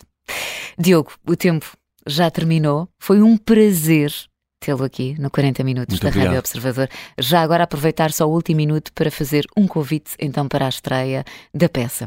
[0.78, 2.88] Diogo, o tempo já terminou.
[2.98, 4.12] Foi um prazer
[4.58, 6.26] tê-lo aqui no 40 Minutos Muito da obrigado.
[6.26, 6.88] Rádio Observador.
[7.18, 11.24] Já agora aproveitar só o último minuto para fazer um convite então para a estreia
[11.54, 12.06] da peça.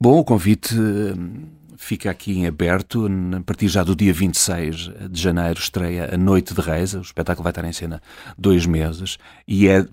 [0.00, 1.46] Bom, o convite hum,
[1.78, 3.08] fica aqui em aberto.
[3.36, 6.92] A partir já do dia 26 de janeiro estreia A Noite de Reis.
[6.92, 8.02] O espetáculo vai estar em cena
[8.36, 9.16] dois meses
[9.46, 9.86] e é,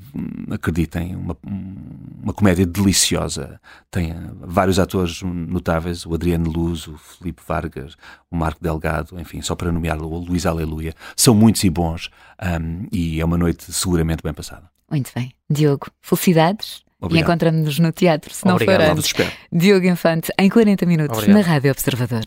[0.49, 3.61] acreditem, uma, uma comédia deliciosa.
[3.91, 7.95] Tem vários atores notáveis, o Adriano Luz, o Felipe Vargas,
[8.29, 10.93] o Marco Delgado, enfim, só para nomear o Luís Aleluia.
[11.15, 12.09] São muitos e bons
[12.41, 14.69] um, e é uma noite seguramente bem passada.
[14.89, 15.31] Muito bem.
[15.49, 17.23] Diogo, felicidades Obrigado.
[17.23, 18.81] E encontramos-nos no teatro, se não Obrigado.
[18.81, 19.13] for antes.
[19.51, 21.37] Diogo Infante, em 40 minutos, Obrigado.
[21.37, 22.23] na Rádio Observador.